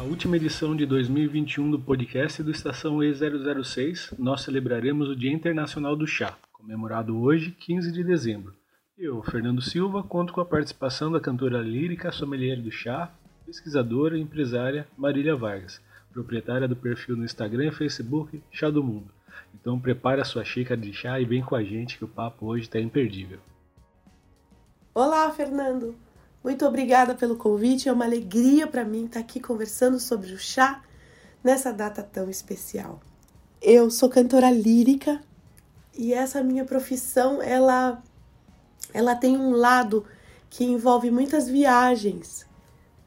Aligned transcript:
Na 0.00 0.06
última 0.06 0.36
edição 0.36 0.74
de 0.74 0.86
2021 0.86 1.72
do 1.72 1.78
podcast 1.78 2.42
do 2.42 2.50
Estação 2.50 3.00
E006, 3.00 4.14
nós 4.18 4.40
celebraremos 4.40 5.10
o 5.10 5.14
Dia 5.14 5.30
Internacional 5.30 5.94
do 5.94 6.06
Chá, 6.06 6.38
comemorado 6.50 7.20
hoje, 7.20 7.50
15 7.50 7.92
de 7.92 8.02
dezembro. 8.02 8.54
Eu, 8.96 9.22
Fernando 9.22 9.60
Silva, 9.60 10.02
conto 10.02 10.32
com 10.32 10.40
a 10.40 10.46
participação 10.46 11.12
da 11.12 11.20
cantora 11.20 11.60
lírica 11.60 12.10
sommelier 12.10 12.62
do 12.62 12.70
chá, 12.70 13.12
pesquisadora 13.44 14.16
e 14.16 14.22
empresária 14.22 14.88
Marília 14.96 15.36
Vargas, 15.36 15.82
proprietária 16.10 16.66
do 16.66 16.74
perfil 16.74 17.14
no 17.14 17.24
Instagram 17.24 17.66
e 17.66 17.70
Facebook 17.70 18.42
Chá 18.50 18.70
do 18.70 18.82
Mundo. 18.82 19.12
Então 19.54 19.78
prepare 19.78 20.22
a 20.22 20.24
sua 20.24 20.46
xícara 20.46 20.80
de 20.80 20.94
chá 20.94 21.20
e 21.20 21.26
vem 21.26 21.42
com 21.42 21.54
a 21.54 21.62
gente 21.62 21.98
que 21.98 22.06
o 22.06 22.08
papo 22.08 22.46
hoje 22.46 22.62
está 22.62 22.80
imperdível. 22.80 23.38
Olá, 24.94 25.30
Fernando! 25.30 25.94
Muito 26.42 26.64
obrigada 26.64 27.14
pelo 27.14 27.36
convite, 27.36 27.88
é 27.88 27.92
uma 27.92 28.06
alegria 28.06 28.66
para 28.66 28.82
mim 28.82 29.04
estar 29.04 29.20
aqui 29.20 29.38
conversando 29.38 30.00
sobre 30.00 30.32
o 30.32 30.38
chá 30.38 30.82
nessa 31.44 31.70
data 31.70 32.02
tão 32.02 32.30
especial. 32.30 32.98
Eu 33.60 33.90
sou 33.90 34.08
cantora 34.08 34.50
lírica 34.50 35.20
e 35.94 36.14
essa 36.14 36.42
minha 36.42 36.64
profissão, 36.64 37.42
ela 37.42 38.02
ela 38.94 39.14
tem 39.14 39.36
um 39.36 39.50
lado 39.50 40.04
que 40.48 40.64
envolve 40.64 41.10
muitas 41.10 41.46
viagens, 41.46 42.46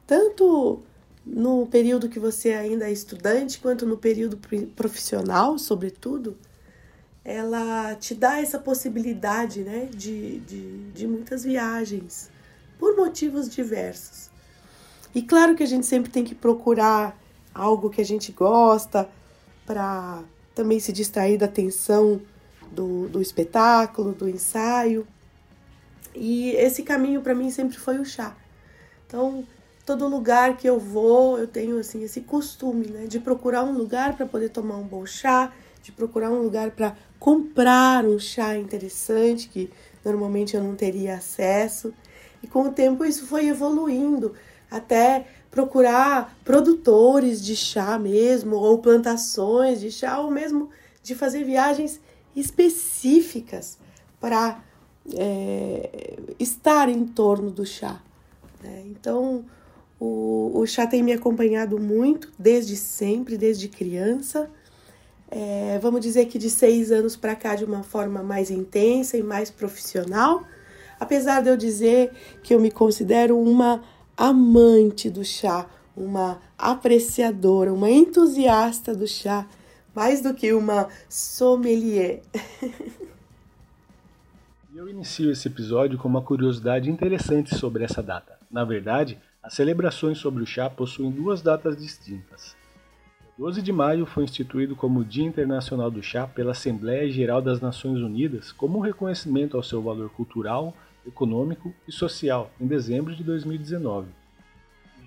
tanto 0.06 0.82
no 1.26 1.66
período 1.66 2.08
que 2.08 2.20
você 2.20 2.52
ainda 2.52 2.88
é 2.88 2.92
estudante, 2.92 3.58
quanto 3.58 3.84
no 3.84 3.96
período 3.96 4.38
profissional, 4.76 5.58
sobretudo, 5.58 6.38
ela 7.24 7.94
te 7.96 8.14
dá 8.14 8.40
essa 8.40 8.58
possibilidade 8.58 9.62
né, 9.62 9.88
de, 9.92 10.38
de, 10.40 10.90
de 10.92 11.06
muitas 11.06 11.42
viagens 11.42 12.32
por 12.78 12.96
motivos 12.96 13.48
diversos. 13.48 14.30
E 15.14 15.22
claro 15.22 15.54
que 15.54 15.62
a 15.62 15.66
gente 15.66 15.86
sempre 15.86 16.10
tem 16.10 16.24
que 16.24 16.34
procurar 16.34 17.16
algo 17.54 17.88
que 17.88 18.00
a 18.00 18.04
gente 18.04 18.32
gosta 18.32 19.08
para 19.64 20.22
também 20.54 20.80
se 20.80 20.92
distrair 20.92 21.38
da 21.38 21.48
tensão 21.48 22.20
do, 22.70 23.08
do 23.08 23.22
espetáculo, 23.22 24.12
do 24.12 24.28
ensaio. 24.28 25.06
E 26.14 26.50
esse 26.50 26.82
caminho 26.82 27.22
para 27.22 27.34
mim 27.34 27.50
sempre 27.50 27.78
foi 27.78 27.98
o 27.98 28.04
chá. 28.04 28.36
Então, 29.06 29.44
todo 29.86 30.08
lugar 30.08 30.56
que 30.56 30.68
eu 30.68 30.78
vou, 30.78 31.38
eu 31.38 31.46
tenho 31.46 31.78
assim 31.78 32.02
esse 32.02 32.20
costume, 32.22 32.86
né, 32.88 33.06
de 33.06 33.20
procurar 33.20 33.64
um 33.64 33.72
lugar 33.72 34.16
para 34.16 34.26
poder 34.26 34.48
tomar 34.48 34.76
um 34.76 34.86
bom 34.86 35.04
chá, 35.06 35.52
de 35.82 35.92
procurar 35.92 36.30
um 36.30 36.42
lugar 36.42 36.70
para 36.70 36.96
comprar 37.18 38.04
um 38.04 38.18
chá 38.18 38.56
interessante 38.56 39.48
que 39.48 39.70
normalmente 40.04 40.56
eu 40.56 40.62
não 40.62 40.74
teria 40.74 41.16
acesso. 41.16 41.92
E 42.44 42.46
com 42.46 42.68
o 42.68 42.70
tempo 42.70 43.06
isso 43.06 43.26
foi 43.26 43.46
evoluindo 43.46 44.34
até 44.70 45.26
procurar 45.50 46.36
produtores 46.44 47.42
de 47.42 47.56
chá 47.56 47.98
mesmo, 47.98 48.56
ou 48.56 48.76
plantações 48.78 49.80
de 49.80 49.90
chá, 49.90 50.18
ou 50.18 50.30
mesmo 50.30 50.68
de 51.02 51.14
fazer 51.14 51.42
viagens 51.42 51.98
específicas 52.36 53.78
para 54.20 54.62
é, 55.14 56.18
estar 56.38 56.90
em 56.90 57.06
torno 57.06 57.50
do 57.50 57.64
chá. 57.64 57.98
Né? 58.62 58.82
Então, 58.88 59.42
o, 59.98 60.52
o 60.54 60.66
chá 60.66 60.86
tem 60.86 61.02
me 61.02 61.14
acompanhado 61.14 61.80
muito 61.80 62.30
desde 62.38 62.76
sempre, 62.76 63.38
desde 63.38 63.68
criança. 63.68 64.50
É, 65.30 65.78
vamos 65.80 66.02
dizer 66.02 66.26
que 66.26 66.38
de 66.38 66.50
seis 66.50 66.92
anos 66.92 67.16
para 67.16 67.34
cá, 67.34 67.54
de 67.54 67.64
uma 67.64 67.82
forma 67.82 68.22
mais 68.22 68.50
intensa 68.50 69.16
e 69.16 69.22
mais 69.22 69.50
profissional 69.50 70.44
Apesar 70.98 71.42
de 71.42 71.48
eu 71.48 71.56
dizer 71.56 72.12
que 72.42 72.54
eu 72.54 72.60
me 72.60 72.70
considero 72.70 73.38
uma 73.38 73.82
amante 74.16 75.10
do 75.10 75.24
chá, 75.24 75.66
uma 75.96 76.40
apreciadora, 76.56 77.72
uma 77.72 77.90
entusiasta 77.90 78.94
do 78.94 79.06
chá, 79.06 79.46
mais 79.94 80.20
do 80.20 80.34
que 80.34 80.52
uma 80.52 80.88
sommelier. 81.08 82.22
Eu 84.74 84.88
inicio 84.88 85.30
esse 85.30 85.46
episódio 85.46 85.96
com 85.96 86.08
uma 86.08 86.20
curiosidade 86.20 86.90
interessante 86.90 87.54
sobre 87.54 87.84
essa 87.84 88.02
data. 88.02 88.36
Na 88.50 88.64
verdade, 88.64 89.20
as 89.40 89.54
celebrações 89.54 90.18
sobre 90.18 90.42
o 90.42 90.46
chá 90.46 90.68
possuem 90.68 91.12
duas 91.12 91.40
datas 91.40 91.76
distintas. 91.76 92.56
O 93.36 93.42
12 93.42 93.62
de 93.62 93.72
maio 93.72 94.06
foi 94.06 94.22
instituído 94.22 94.76
como 94.76 95.04
Dia 95.04 95.24
Internacional 95.24 95.90
do 95.90 96.00
Chá 96.00 96.24
pela 96.24 96.52
Assembleia 96.52 97.10
Geral 97.10 97.42
das 97.42 97.60
Nações 97.60 98.00
Unidas 98.00 98.52
como 98.52 98.78
reconhecimento 98.78 99.56
ao 99.56 99.62
seu 99.62 99.82
valor 99.82 100.08
cultural, 100.10 100.72
econômico 101.04 101.74
e 101.86 101.90
social 101.90 102.52
em 102.60 102.66
dezembro 102.68 103.12
de 103.12 103.24
2019. 103.24 104.06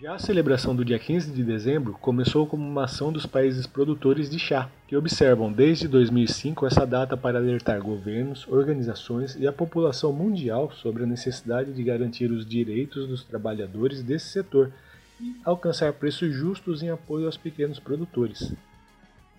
Já 0.01 0.15
a 0.15 0.19
celebração 0.19 0.75
do 0.75 0.83
dia 0.83 0.99
15 0.99 1.31
de 1.31 1.41
dezembro 1.41 1.93
começou 2.01 2.45
como 2.45 2.67
uma 2.67 2.83
ação 2.83 3.13
dos 3.13 3.25
países 3.25 3.65
produtores 3.65 4.29
de 4.29 4.37
chá, 4.37 4.69
que 4.89 4.97
observam 4.97 5.49
desde 5.49 5.87
2005 5.87 6.67
essa 6.67 6.85
data 6.85 7.15
para 7.15 7.39
alertar 7.39 7.81
governos, 7.81 8.45
organizações 8.49 9.37
e 9.39 9.47
a 9.47 9.53
população 9.53 10.11
mundial 10.11 10.69
sobre 10.73 11.03
a 11.03 11.07
necessidade 11.07 11.71
de 11.71 11.81
garantir 11.81 12.29
os 12.29 12.45
direitos 12.45 13.07
dos 13.07 13.23
trabalhadores 13.23 14.03
desse 14.03 14.27
setor 14.27 14.73
e 15.19 15.35
alcançar 15.43 15.93
preços 15.93 16.33
justos 16.33 16.81
em 16.83 16.89
apoio 16.89 17.25
aos 17.25 17.37
pequenos 17.37 17.79
produtores. 17.79 18.53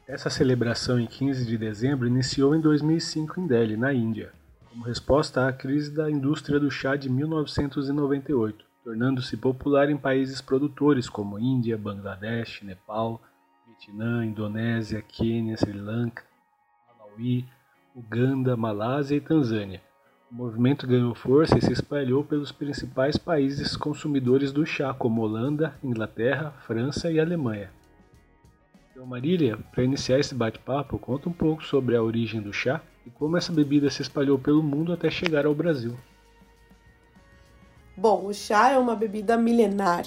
Essa 0.06 0.30
celebração 0.30 0.98
em 0.98 1.06
15 1.06 1.44
de 1.44 1.58
dezembro 1.58 2.06
iniciou 2.06 2.54
em 2.54 2.60
2005 2.60 3.40
em 3.40 3.46
Delhi, 3.46 3.76
na 3.76 3.92
Índia, 3.92 4.32
como 4.70 4.84
resposta 4.84 5.46
à 5.46 5.52
crise 5.52 5.90
da 5.90 6.10
indústria 6.10 6.58
do 6.58 6.70
chá 6.70 6.96
de 6.96 7.10
1998, 7.10 8.64
tornando-se 8.82 9.36
popular 9.36 9.90
em 9.90 9.96
países 9.96 10.40
produtores 10.40 11.08
como 11.08 11.38
Índia, 11.38 11.76
Bangladesh, 11.76 12.62
Nepal, 12.62 13.20
Vietnã, 13.66 14.24
Indonésia, 14.24 15.02
Quênia, 15.02 15.56
Sri 15.56 15.78
Lanka, 15.78 16.24
Malawi, 16.88 17.44
Uganda, 17.94 18.56
Malásia 18.56 19.16
e 19.16 19.20
Tanzânia. 19.20 19.82
O 20.30 20.34
movimento 20.34 20.86
ganhou 20.86 21.14
força 21.14 21.56
e 21.56 21.62
se 21.62 21.72
espalhou 21.72 22.22
pelos 22.22 22.52
principais 22.52 23.16
países 23.16 23.74
consumidores 23.74 24.52
do 24.52 24.66
chá, 24.66 24.92
como 24.92 25.22
Holanda, 25.22 25.74
Inglaterra, 25.82 26.52
França 26.66 27.10
e 27.10 27.18
Alemanha. 27.18 27.70
Então, 28.90 29.06
Marília, 29.06 29.56
para 29.72 29.84
iniciar 29.84 30.18
esse 30.18 30.34
bate-papo, 30.34 30.98
conta 30.98 31.30
um 31.30 31.32
pouco 31.32 31.64
sobre 31.64 31.96
a 31.96 32.02
origem 32.02 32.42
do 32.42 32.52
chá 32.52 32.82
e 33.06 33.10
como 33.10 33.38
essa 33.38 33.50
bebida 33.50 33.88
se 33.88 34.02
espalhou 34.02 34.38
pelo 34.38 34.62
mundo 34.62 34.92
até 34.92 35.10
chegar 35.10 35.46
ao 35.46 35.54
Brasil. 35.54 35.96
Bom, 37.96 38.26
o 38.26 38.34
chá 38.34 38.68
é 38.68 38.76
uma 38.76 38.94
bebida 38.94 39.34
milenar. 39.34 40.04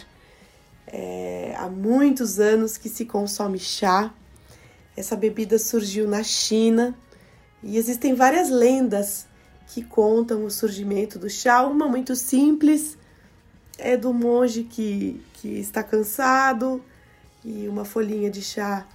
É, 0.85 1.55
há 1.57 1.67
muitos 1.67 2.39
anos 2.39 2.77
que 2.77 2.89
se 2.89 3.05
consome 3.05 3.57
chá. 3.57 4.13
Essa 4.95 5.15
bebida 5.15 5.57
surgiu 5.57 6.07
na 6.07 6.21
China 6.21 6.95
e 7.63 7.75
existem 7.75 8.13
várias 8.13 8.51
lendas 8.51 9.30
que 9.71 9.81
contam 9.81 10.43
o 10.43 10.51
surgimento 10.51 11.17
do 11.17 11.29
chá. 11.29 11.65
Uma 11.65 11.87
muito 11.87 12.13
simples 12.13 12.97
é 13.77 13.95
do 13.95 14.13
monge 14.13 14.63
que, 14.63 15.21
que 15.35 15.47
está 15.59 15.81
cansado 15.81 16.83
e 17.43 17.67
uma 17.69 17.85
folhinha 17.85 18.29
de 18.29 18.41
chá 18.41 18.85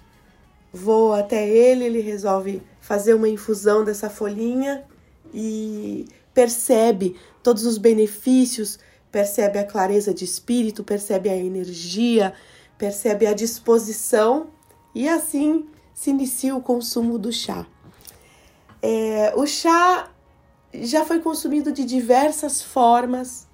voa 0.70 1.20
até 1.20 1.48
ele, 1.48 1.84
ele 1.84 2.00
resolve 2.00 2.62
fazer 2.78 3.14
uma 3.14 3.28
infusão 3.28 3.84
dessa 3.84 4.10
folhinha 4.10 4.84
e 5.32 6.06
percebe 6.34 7.16
todos 7.42 7.64
os 7.64 7.78
benefícios, 7.78 8.78
percebe 9.10 9.58
a 9.58 9.64
clareza 9.64 10.12
de 10.12 10.26
espírito, 10.26 10.84
percebe 10.84 11.30
a 11.30 11.36
energia, 11.36 12.34
percebe 12.76 13.26
a 13.26 13.32
disposição 13.32 14.48
e 14.94 15.08
assim 15.08 15.66
se 15.94 16.10
inicia 16.10 16.54
o 16.54 16.60
consumo 16.60 17.18
do 17.18 17.32
chá. 17.32 17.66
É, 18.82 19.32
o 19.34 19.46
chá 19.46 20.10
já 20.82 21.04
foi 21.04 21.20
consumido 21.20 21.72
de 21.72 21.84
diversas 21.84 22.62
formas. 22.62 23.46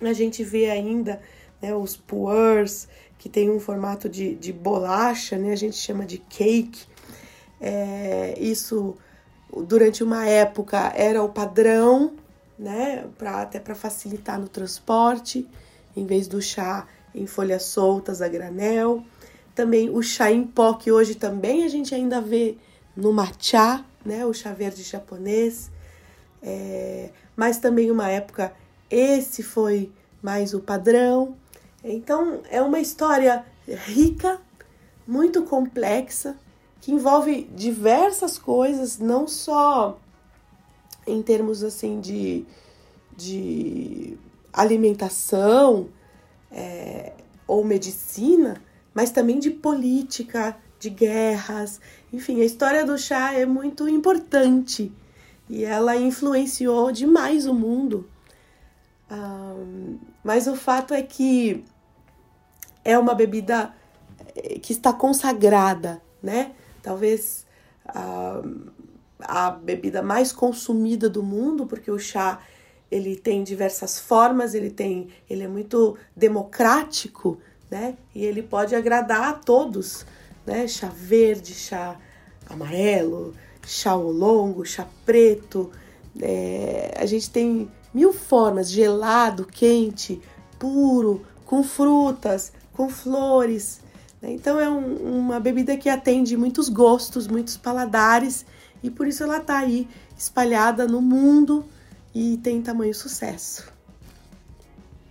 A 0.00 0.12
gente 0.12 0.42
vê 0.42 0.70
ainda 0.70 1.20
né, 1.60 1.74
os 1.74 1.96
puers, 1.96 2.88
que 3.18 3.28
tem 3.28 3.50
um 3.50 3.58
formato 3.58 4.08
de, 4.08 4.34
de 4.34 4.52
bolacha, 4.52 5.38
né? 5.38 5.52
A 5.52 5.56
gente 5.56 5.76
chama 5.76 6.04
de 6.04 6.18
cake. 6.18 6.86
É, 7.60 8.34
isso 8.38 8.96
durante 9.66 10.02
uma 10.02 10.26
época 10.26 10.92
era 10.94 11.22
o 11.22 11.28
padrão, 11.28 12.12
né? 12.58 13.06
Pra, 13.16 13.42
até 13.42 13.58
para 13.58 13.74
facilitar 13.74 14.38
no 14.38 14.48
transporte, 14.48 15.48
em 15.96 16.04
vez 16.04 16.28
do 16.28 16.42
chá 16.42 16.86
em 17.14 17.26
folhas 17.26 17.62
soltas 17.62 18.20
a 18.20 18.28
granel. 18.28 19.02
Também 19.54 19.88
o 19.88 20.02
chá 20.02 20.30
em 20.30 20.44
pó, 20.44 20.74
que 20.74 20.90
hoje 20.90 21.14
também 21.14 21.64
a 21.64 21.68
gente 21.68 21.94
ainda 21.94 22.20
vê 22.20 22.56
no 22.96 23.12
matcha, 23.12 23.84
né? 24.04 24.26
O 24.26 24.34
chá 24.34 24.52
verde 24.52 24.82
japonês. 24.82 25.70
É, 26.46 27.08
mas 27.34 27.56
também 27.56 27.90
uma 27.90 28.10
época 28.10 28.52
esse 28.90 29.42
foi 29.42 29.90
mais 30.22 30.52
o 30.52 30.60
padrão. 30.60 31.34
Então, 31.82 32.42
é 32.50 32.60
uma 32.60 32.80
história 32.80 33.44
rica, 33.66 34.40
muito 35.06 35.42
complexa, 35.42 36.36
que 36.80 36.92
envolve 36.92 37.48
diversas 37.54 38.38
coisas, 38.38 38.98
não 38.98 39.26
só 39.26 39.98
em 41.06 41.22
termos 41.22 41.64
assim 41.64 42.00
de, 42.00 42.44
de 43.16 44.18
alimentação 44.52 45.88
é, 46.50 47.12
ou 47.46 47.64
medicina, 47.64 48.62
mas 48.94 49.10
também 49.10 49.38
de 49.38 49.50
política, 49.50 50.56
de 50.78 50.90
guerras. 50.90 51.80
Enfim, 52.12 52.40
a 52.42 52.44
história 52.44 52.84
do 52.84 52.96
chá 52.96 53.32
é 53.32 53.44
muito 53.44 53.88
importante 53.88 54.92
e 55.48 55.64
ela 55.64 55.96
influenciou 55.96 56.90
demais 56.90 57.46
o 57.46 57.54
mundo. 57.54 58.08
Um, 59.10 59.98
mas 60.22 60.46
o 60.46 60.56
fato 60.56 60.94
é 60.94 61.02
que 61.02 61.64
é 62.84 62.98
uma 62.98 63.14
bebida 63.14 63.74
eh, 64.34 64.58
que 64.58 64.72
está 64.72 64.92
consagrada, 64.92 66.02
né? 66.22 66.52
Talvez 66.82 67.46
uh, 67.88 68.72
a 69.18 69.50
bebida 69.50 70.02
mais 70.02 70.32
consumida 70.32 71.08
do 71.08 71.22
mundo, 71.22 71.66
porque 71.66 71.90
o 71.90 71.98
chá 71.98 72.40
ele 72.90 73.16
tem 73.16 73.42
diversas 73.42 73.98
formas, 73.98 74.54
ele 74.54 74.70
tem, 74.70 75.08
ele 75.28 75.42
é 75.42 75.48
muito 75.48 75.96
democrático, 76.14 77.38
né? 77.70 77.96
E 78.14 78.24
ele 78.24 78.42
pode 78.42 78.74
agradar 78.74 79.30
a 79.30 79.32
todos, 79.32 80.06
né? 80.46 80.66
Chá 80.66 80.88
verde, 80.88 81.54
chá 81.54 81.98
amarelo, 82.48 83.34
chá 83.66 83.94
longo, 83.94 84.64
chá 84.64 84.86
preto. 85.04 85.70
É, 86.20 86.94
a 86.96 87.06
gente 87.06 87.30
tem 87.30 87.70
mil 87.92 88.12
formas, 88.12 88.70
gelado, 88.70 89.44
quente, 89.44 90.20
puro, 90.58 91.24
com 91.44 91.62
frutas, 91.62 92.52
com 92.72 92.88
flores. 92.88 93.80
Né? 94.20 94.32
Então 94.32 94.58
é 94.58 94.68
um, 94.68 95.18
uma 95.18 95.38
bebida 95.38 95.76
que 95.76 95.88
atende 95.88 96.36
muitos 96.36 96.68
gostos, 96.68 97.26
muitos 97.26 97.56
paladares 97.56 98.44
e 98.82 98.90
por 98.90 99.06
isso 99.06 99.22
ela 99.22 99.38
está 99.38 99.58
aí 99.58 99.88
espalhada 100.16 100.86
no 100.86 101.00
mundo 101.00 101.64
e 102.14 102.36
tem 102.38 102.62
tamanho 102.62 102.94
sucesso. 102.94 103.72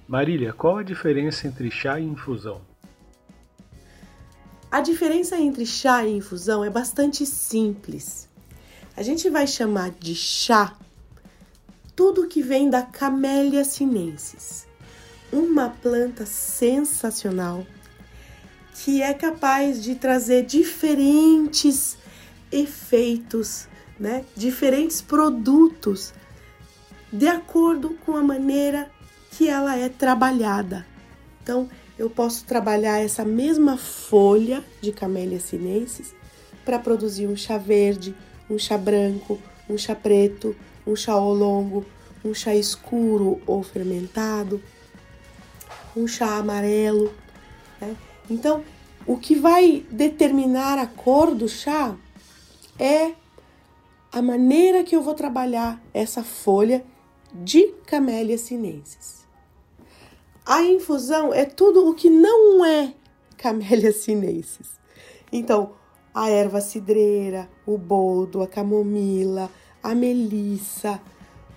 Marília, 0.08 0.54
qual 0.54 0.78
a 0.78 0.84
diferença 0.84 1.48
entre 1.48 1.72
chá 1.72 2.00
e 2.00 2.04
infusão? 2.04 2.62
A 4.70 4.82
diferença 4.82 5.38
entre 5.38 5.66
chá 5.66 6.06
e 6.06 6.18
infusão 6.18 6.64
é 6.64 6.70
bastante 6.70 7.26
simples. 7.26 8.28
A 8.96 9.02
gente 9.02 9.30
vai 9.30 9.48
chamar 9.48 9.92
de 9.92 10.14
chá 10.14 10.78
tudo 11.96 12.28
que 12.28 12.42
vem 12.42 12.70
da 12.70 12.82
Camellia 12.82 13.64
sinensis, 13.64 14.68
uma 15.32 15.70
planta 15.70 16.26
sensacional 16.26 17.66
que 18.76 19.02
é 19.02 19.14
capaz 19.14 19.84
de 19.84 19.96
trazer 19.96 20.46
diferentes 20.46 21.98
efeitos, 22.52 23.68
né? 24.00 24.26
diferentes 24.36 25.02
produtos 25.02 26.14
de 27.12 27.28
acordo 27.28 27.96
com 28.06 28.16
a 28.16 28.24
maneira 28.24 28.90
que 29.32 29.48
ela 29.48 29.78
é 29.78 29.90
trabalhada. 29.90 30.86
Então, 31.42 31.70
eu 31.98 32.10
posso 32.10 32.46
trabalhar 32.46 33.00
essa 33.00 33.24
mesma 33.24 33.78
folha 33.78 34.64
de 34.82 34.92
Camellia 34.92 35.40
sinensis 35.40 36.14
para 36.66 36.80
produzir 36.80 37.28
um 37.28 37.36
chá 37.36 37.58
verde, 37.58 38.16
um 38.54 38.60
chá 38.60 38.78
branco, 38.78 39.40
um 39.70 39.78
chá 39.78 39.96
preto, 39.96 40.56
um 40.86 40.96
chá 40.96 41.16
longo, 41.16 41.86
um 42.24 42.34
chá 42.34 42.54
escuro 42.56 43.42
ou 43.48 43.64
fermentado, 43.64 44.62
um 45.96 46.08
chá 46.08 46.38
amarelo. 46.38 47.14
Né? 47.82 47.96
Então, 48.30 48.64
o 49.06 49.18
que 49.18 49.36
vai 49.36 49.86
determinar 49.90 50.78
a 50.78 50.88
cor 50.88 51.34
do 51.34 51.50
chá 51.50 51.96
é 52.80 53.14
a 54.12 54.22
maneira 54.22 54.84
que 54.84 54.96
eu 54.96 55.02
vou 55.02 55.16
trabalhar 55.16 55.82
essa 55.94 56.24
folha 56.24 56.86
de 57.34 57.64
Camellia 57.86 58.38
sinensis. 58.38 59.24
A 60.46 60.62
infusão 60.62 61.34
é 61.34 61.46
tudo 61.46 61.90
o 61.90 61.96
que 61.96 62.10
não 62.10 62.64
é 62.64 62.94
Camellia 63.38 63.92
sinensis. 63.92 64.80
Então, 65.32 65.74
a 66.14 66.30
erva 66.30 66.62
cidreira, 66.62 67.50
o 67.66 67.78
boldo, 67.78 68.42
a 68.42 68.48
camomila, 68.48 69.50
a 69.82 69.96
melissa, 69.96 71.02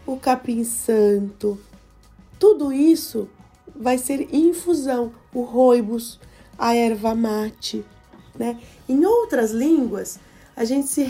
o 0.06 0.16
capim 0.16 0.64
santo, 0.64 1.58
tudo 2.38 2.72
isso 2.72 3.28
vai 3.74 3.98
ser 3.98 4.34
infusão, 4.34 5.12
o 5.32 5.42
roibos, 5.42 6.18
a 6.58 6.74
erva 6.74 7.14
mate, 7.14 7.84
né? 8.38 8.58
Em 8.88 9.04
outras 9.04 9.50
línguas, 9.50 10.18
a 10.54 10.64
gente 10.64 10.88
se, 10.88 11.04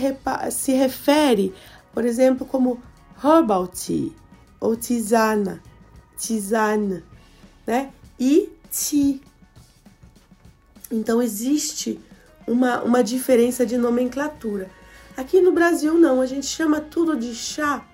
se 0.51 0.73
refere, 0.73 1.53
por 1.93 2.03
exemplo, 2.05 2.45
como 2.45 2.81
herbal 3.23 3.67
tea 3.67 4.11
ou 4.59 4.75
tisana, 4.75 5.61
tisana, 6.17 7.03
né? 7.65 7.91
E 8.19 8.49
tea. 8.69 9.19
Então 10.91 11.21
existe 11.21 11.99
uma, 12.47 12.81
uma 12.81 13.03
diferença 13.03 13.65
de 13.65 13.77
nomenclatura. 13.77 14.69
Aqui 15.15 15.41
no 15.41 15.51
Brasil 15.51 15.95
não, 15.95 16.21
a 16.21 16.25
gente 16.25 16.45
chama 16.45 16.79
tudo 16.79 17.17
de 17.17 17.35
chá, 17.35 17.85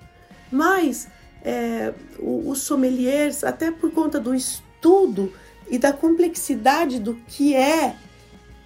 mas 0.52 1.08
é, 1.42 1.94
os 2.20 2.62
sommeliers, 2.62 3.44
até 3.44 3.72
por 3.72 3.92
conta 3.92 4.20
do 4.20 4.36
estudo 4.36 5.34
e 5.70 5.78
da 5.78 5.92
complexidade 5.92 7.00
do 7.00 7.16
que 7.28 7.56
é 7.56 7.96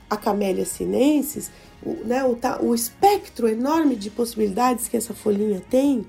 a 0.10 0.18
Camellia 0.18 0.66
sinensis, 0.66 1.50
o, 1.82 1.94
né, 2.06 2.24
o, 2.24 2.38
o 2.66 2.76
espectro 2.76 3.48
enorme 3.48 3.96
de 3.96 4.10
possibilidades 4.10 4.88
que 4.88 4.98
essa 4.98 5.14
folhinha 5.14 5.62
tem. 5.70 6.06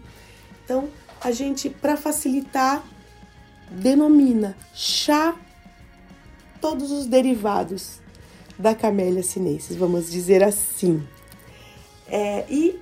Então, 0.64 0.88
a 1.20 1.30
gente, 1.30 1.68
para 1.68 1.96
facilitar, 1.96 2.82
denomina 3.70 4.56
chá 4.74 5.36
todos 6.60 6.90
os 6.90 7.06
derivados 7.06 8.00
da 8.58 8.74
Camellia 8.74 9.22
sinensis, 9.22 9.76
vamos 9.76 10.10
dizer 10.10 10.42
assim. 10.42 11.06
É, 12.08 12.44
e 12.50 12.80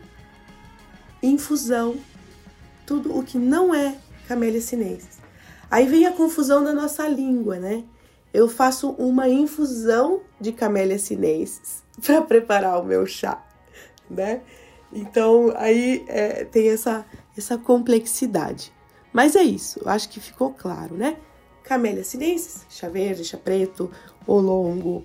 infusão, 1.23 1.97
tudo 2.87 3.17
o 3.17 3.23
que 3.23 3.37
não 3.37 3.75
é 3.75 3.97
Camellia 4.27 4.61
sinensis. 4.61 5.19
Aí 5.71 5.87
vem 5.87 6.07
a 6.07 6.13
confusão 6.13 6.65
da 6.65 6.73
nossa 6.73 7.07
língua, 7.09 7.59
né? 7.59 7.85
Eu 8.33 8.49
faço 8.49 8.91
uma 8.93 9.29
infusão 9.29 10.23
de 10.41 10.53
Camellia 10.53 10.99
sinensis 10.99 11.83
para 12.05 12.23
preparar 12.23 12.81
o 12.81 12.85
meu 12.85 13.05
chá, 13.07 13.45
né? 14.09 14.41
Então 14.93 15.53
aí 15.57 16.05
é, 16.09 16.45
tem 16.45 16.71
essa, 16.71 17.05
essa 17.37 17.59
complexidade. 17.59 18.73
Mas 19.13 19.35
é 19.35 19.43
isso, 19.43 19.81
acho 19.87 20.09
que 20.09 20.21
ficou 20.21 20.53
claro, 20.53 20.95
né? 20.95 21.17
Camélia 21.63 22.05
sinensis, 22.05 22.65
chá 22.71 22.89
verde, 22.89 23.25
chá 23.25 23.37
preto, 23.37 23.91
longo 24.27 25.05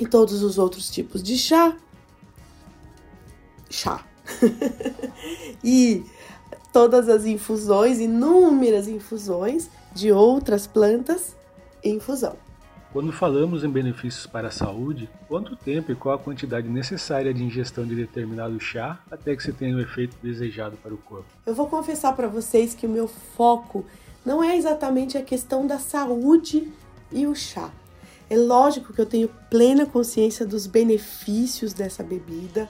e 0.00 0.06
todos 0.06 0.42
os 0.42 0.58
outros 0.58 0.90
tipos 0.90 1.22
de 1.22 1.36
chá. 1.36 1.76
Chá. 3.68 4.04
e 5.62 6.02
todas 6.72 7.08
as 7.08 7.26
infusões, 7.26 8.00
inúmeras 8.00 8.88
infusões 8.88 9.68
de 9.94 10.10
outras 10.10 10.66
plantas 10.66 11.36
em 11.84 11.96
infusão. 11.96 12.36
Quando 12.92 13.12
falamos 13.12 13.62
em 13.62 13.70
benefícios 13.70 14.26
para 14.26 14.48
a 14.48 14.50
saúde, 14.50 15.08
quanto 15.28 15.54
tempo 15.54 15.92
e 15.92 15.94
qual 15.94 16.16
a 16.16 16.18
quantidade 16.18 16.68
necessária 16.68 17.32
de 17.32 17.44
ingestão 17.44 17.86
de 17.86 17.94
determinado 17.94 18.58
chá 18.58 18.98
até 19.08 19.36
que 19.36 19.42
se 19.44 19.52
tenha 19.52 19.76
o 19.76 19.80
efeito 19.80 20.16
desejado 20.20 20.76
para 20.76 20.92
o 20.92 20.98
corpo? 20.98 21.26
Eu 21.46 21.54
vou 21.54 21.68
confessar 21.68 22.16
para 22.16 22.26
vocês 22.26 22.74
que 22.74 22.86
o 22.86 22.90
meu 22.90 23.06
foco 23.06 23.84
não 24.26 24.42
é 24.42 24.56
exatamente 24.56 25.16
a 25.16 25.22
questão 25.22 25.68
da 25.68 25.78
saúde 25.78 26.72
e 27.12 27.28
o 27.28 27.34
chá. 27.34 27.70
É 28.30 28.36
lógico 28.36 28.92
que 28.92 29.00
eu 29.00 29.06
tenho 29.06 29.28
plena 29.50 29.84
consciência 29.84 30.46
dos 30.46 30.66
benefícios 30.66 31.72
dessa 31.72 32.02
bebida. 32.02 32.68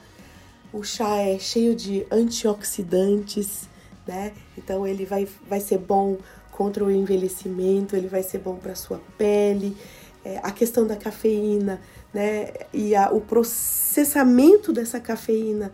O 0.73 0.83
chá 0.83 1.19
é 1.19 1.39
cheio 1.39 1.77
de 1.77 2.07
antioxidantes, 2.11 3.69
né? 4.07 4.33
Então 4.57 4.87
ele 4.87 5.05
vai, 5.05 5.29
vai 5.47 5.61
ser 5.61 5.79
bom 5.79 6.17
contra 6.51 6.85
o 6.85 6.91
envelhecimento, 6.91 7.95
ele 7.95 8.09
vai 8.09 8.23
ser 8.23 8.39
bom 8.39 8.57
para 8.57 8.75
sua 8.75 9.01
pele 9.19 9.77
é, 10.25 10.39
a 10.43 10.51
questão 10.51 10.87
da 10.87 10.97
cafeína, 10.97 11.81
né? 12.13 12.53
E 12.73 12.95
a, 12.95 13.11
o 13.11 13.21
processamento 13.21 14.73
dessa 14.73 15.01
cafeína 15.01 15.73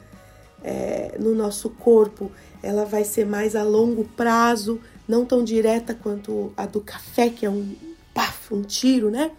é, 0.62 1.16
no 1.18 1.34
nosso 1.34 1.70
corpo, 1.70 2.30
ela 2.62 2.84
vai 2.84 3.04
ser 3.04 3.26
mais 3.26 3.54
a 3.54 3.62
longo 3.62 4.04
prazo, 4.04 4.80
não 5.06 5.24
tão 5.24 5.44
direta 5.44 5.94
quanto 5.94 6.52
a 6.56 6.66
do 6.66 6.80
café, 6.80 7.28
que 7.28 7.46
é 7.46 7.50
um 7.50 7.74
paf, 8.14 8.52
um 8.54 8.62
tiro, 8.62 9.10
né? 9.10 9.30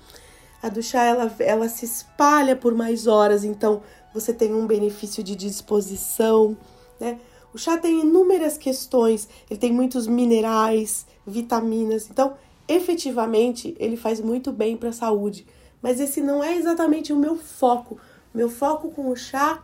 A 0.61 0.69
do 0.69 0.81
chá, 0.81 1.03
ela, 1.03 1.33
ela 1.39 1.69
se 1.69 1.85
espalha 1.85 2.55
por 2.55 2.73
mais 2.73 3.07
horas, 3.07 3.43
então 3.43 3.81
você 4.13 4.33
tem 4.33 4.53
um 4.53 4.65
benefício 4.65 5.23
de 5.23 5.35
disposição, 5.35 6.57
né? 6.99 7.19
O 7.53 7.57
chá 7.57 7.77
tem 7.77 8.01
inúmeras 8.01 8.57
questões, 8.57 9.27
ele 9.49 9.59
tem 9.59 9.71
muitos 9.71 10.07
minerais, 10.07 11.05
vitaminas, 11.25 12.09
então 12.09 12.35
efetivamente 12.67 13.75
ele 13.79 13.95
faz 13.95 14.19
muito 14.19 14.51
bem 14.51 14.75
para 14.75 14.89
a 14.89 14.93
saúde. 14.93 15.45
Mas 15.81 15.99
esse 15.99 16.21
não 16.21 16.43
é 16.43 16.55
exatamente 16.55 17.13
o 17.13 17.15
meu 17.15 17.37
foco. 17.37 17.97
Meu 18.33 18.49
foco 18.49 18.89
com 18.89 19.09
o 19.09 19.15
chá 19.15 19.63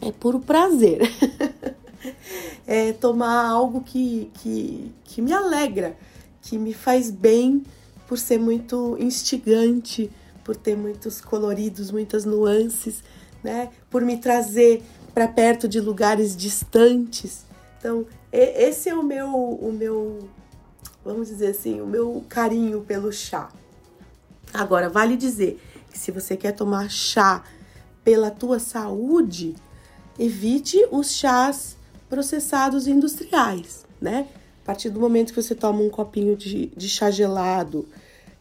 é 0.00 0.10
puro 0.10 0.40
prazer. 0.40 1.00
é 2.66 2.92
tomar 2.92 3.46
algo 3.46 3.82
que, 3.82 4.30
que, 4.34 4.92
que 5.04 5.22
me 5.22 5.32
alegra, 5.32 5.96
que 6.42 6.58
me 6.58 6.72
faz 6.72 7.10
bem 7.10 7.62
por 8.10 8.18
ser 8.18 8.40
muito 8.40 8.96
instigante, 8.98 10.10
por 10.42 10.56
ter 10.56 10.76
muitos 10.76 11.20
coloridos, 11.20 11.92
muitas 11.92 12.24
nuances, 12.24 13.04
né? 13.40 13.70
Por 13.88 14.02
me 14.02 14.16
trazer 14.16 14.82
para 15.14 15.28
perto 15.28 15.68
de 15.68 15.78
lugares 15.78 16.36
distantes. 16.36 17.44
Então, 17.78 18.04
esse 18.32 18.88
é 18.88 18.94
o 18.96 19.02
meu, 19.04 19.32
o 19.32 19.72
meu, 19.72 20.28
vamos 21.04 21.28
dizer 21.28 21.52
assim, 21.52 21.80
o 21.80 21.86
meu 21.86 22.24
carinho 22.28 22.80
pelo 22.80 23.12
chá. 23.12 23.48
Agora, 24.52 24.88
vale 24.88 25.16
dizer 25.16 25.62
que 25.88 25.96
se 25.96 26.10
você 26.10 26.36
quer 26.36 26.50
tomar 26.50 26.90
chá 26.90 27.44
pela 28.02 28.28
tua 28.28 28.58
saúde, 28.58 29.54
evite 30.18 30.84
os 30.90 31.12
chás 31.12 31.76
processados 32.08 32.88
industriais, 32.88 33.86
né? 34.00 34.26
Partir 34.70 34.88
do 34.88 35.00
momento 35.00 35.34
que 35.34 35.42
você 35.42 35.52
toma 35.52 35.82
um 35.82 35.90
copinho 35.90 36.36
de, 36.36 36.66
de 36.76 36.88
chá 36.88 37.10
gelado, 37.10 37.88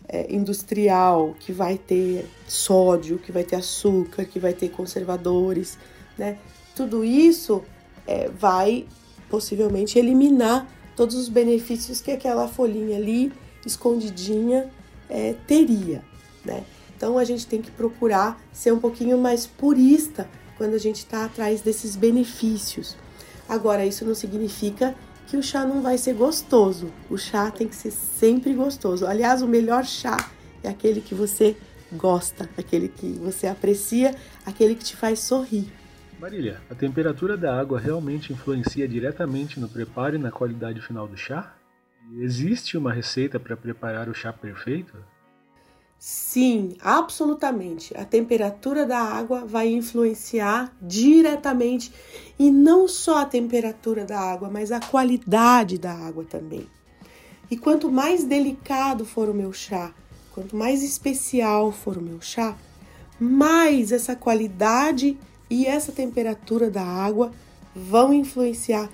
é, 0.08 0.32
industrial, 0.32 1.36
que 1.40 1.52
vai 1.52 1.76
ter 1.76 2.30
sódio, 2.48 3.18
que 3.18 3.32
vai 3.32 3.44
ter 3.44 3.56
açúcar, 3.56 4.26
que 4.26 4.38
vai 4.40 4.54
ter 4.54 4.70
conservadores, 4.70 5.76
né? 6.16 6.38
Tudo 6.76 7.04
isso 7.04 7.64
é, 8.06 8.30
vai 8.30 8.86
possivelmente 9.28 9.98
eliminar 9.98 10.68
todos 10.96 11.16
os 11.16 11.30
benefícios 11.30 12.00
que 12.00 12.12
aquela 12.12 12.48
folhinha 12.48 12.96
ali 12.98 13.34
escondidinha 13.66 14.70
é, 15.10 15.34
teria, 15.48 16.04
né? 16.46 16.64
Então 16.96 17.18
a 17.18 17.24
gente 17.24 17.48
tem 17.48 17.60
que 17.60 17.72
procurar 17.72 18.40
ser 18.54 18.72
um 18.72 18.80
pouquinho 18.80 19.18
mais 19.18 19.48
purista 19.48 20.30
quando 20.60 20.76
a 20.76 20.80
gente 20.80 20.98
está 20.98 21.26
atrás 21.26 21.62
desses 21.62 21.96
benefícios. 21.96 22.96
Agora, 23.48 23.84
isso 23.84 24.06
não 24.06 24.14
significa 24.14 24.96
que 25.30 25.38
o 25.38 25.44
chá 25.44 25.64
não 25.64 25.82
vai 25.82 25.98
ser 25.98 26.16
gostoso. 26.16 26.92
O 27.10 27.18
chá 27.18 27.52
tem 27.52 27.68
que 27.68 27.76
ser 27.76 27.92
sempre 27.92 28.54
gostoso. 28.54 29.06
Aliás, 29.06 29.44
o 29.44 29.48
melhor 29.48 29.86
chá 29.86 30.18
é 30.64 30.70
aquele 30.70 31.02
que 31.02 31.14
você 31.14 31.56
gosta, 31.94 32.50
aquele 32.58 32.88
que 32.88 33.12
você 33.14 33.46
aprecia, 33.46 34.16
aquele 34.44 34.74
que 34.74 34.84
te 34.84 34.96
faz 34.96 35.20
sorrir. 35.20 35.72
Marília, 36.20 36.60
a 36.70 36.76
temperatura 36.76 37.38
da 37.38 37.58
água 37.58 37.80
realmente 37.80 38.34
influencia 38.34 38.88
diretamente 38.88 39.60
no 39.60 39.70
preparo 39.70 40.16
e 40.16 40.20
na 40.20 40.32
qualidade 40.32 40.82
final 40.82 41.08
do 41.08 41.16
chá? 41.16 41.56
Existe 42.18 42.76
uma 42.76 42.92
receita 42.92 43.40
para 43.40 43.56
preparar 43.56 44.10
o 44.10 44.16
chá 44.16 44.34
perfeito? 44.34 44.98
Sim, 46.00 46.78
absolutamente. 46.80 47.94
A 47.98 48.06
temperatura 48.06 48.86
da 48.86 49.00
água 49.00 49.46
vai 49.46 49.68
influenciar 49.68 50.74
diretamente 50.82 51.92
e 52.40 52.50
não 52.50 52.88
só 52.88 53.18
a 53.18 53.26
temperatura 53.26 54.06
da 54.06 54.18
água, 54.18 54.50
mas 54.50 54.72
a 54.72 54.80
qualidade 54.80 55.78
da 55.78 55.92
água 55.92 56.24
também. 56.24 56.66
E 57.52 57.58
quanto 57.58 57.92
mais 57.92 58.24
delicado 58.24 59.04
for 59.06 59.28
o 59.28 59.34
meu 59.34 59.52
chá, 59.52 59.94
quanto 60.34 60.56
mais 60.56 60.82
especial 60.84 61.70
for 61.70 61.98
o 61.98 62.02
meu 62.02 62.22
chá, 62.22 62.56
mais 63.20 63.92
essa 63.92 64.16
qualidade 64.16 65.18
e 65.50 65.66
essa 65.66 65.92
temperatura 65.92 66.72
da 66.72 66.84
água 66.84 67.32
vão 67.76 68.14
influenciar 68.14 68.90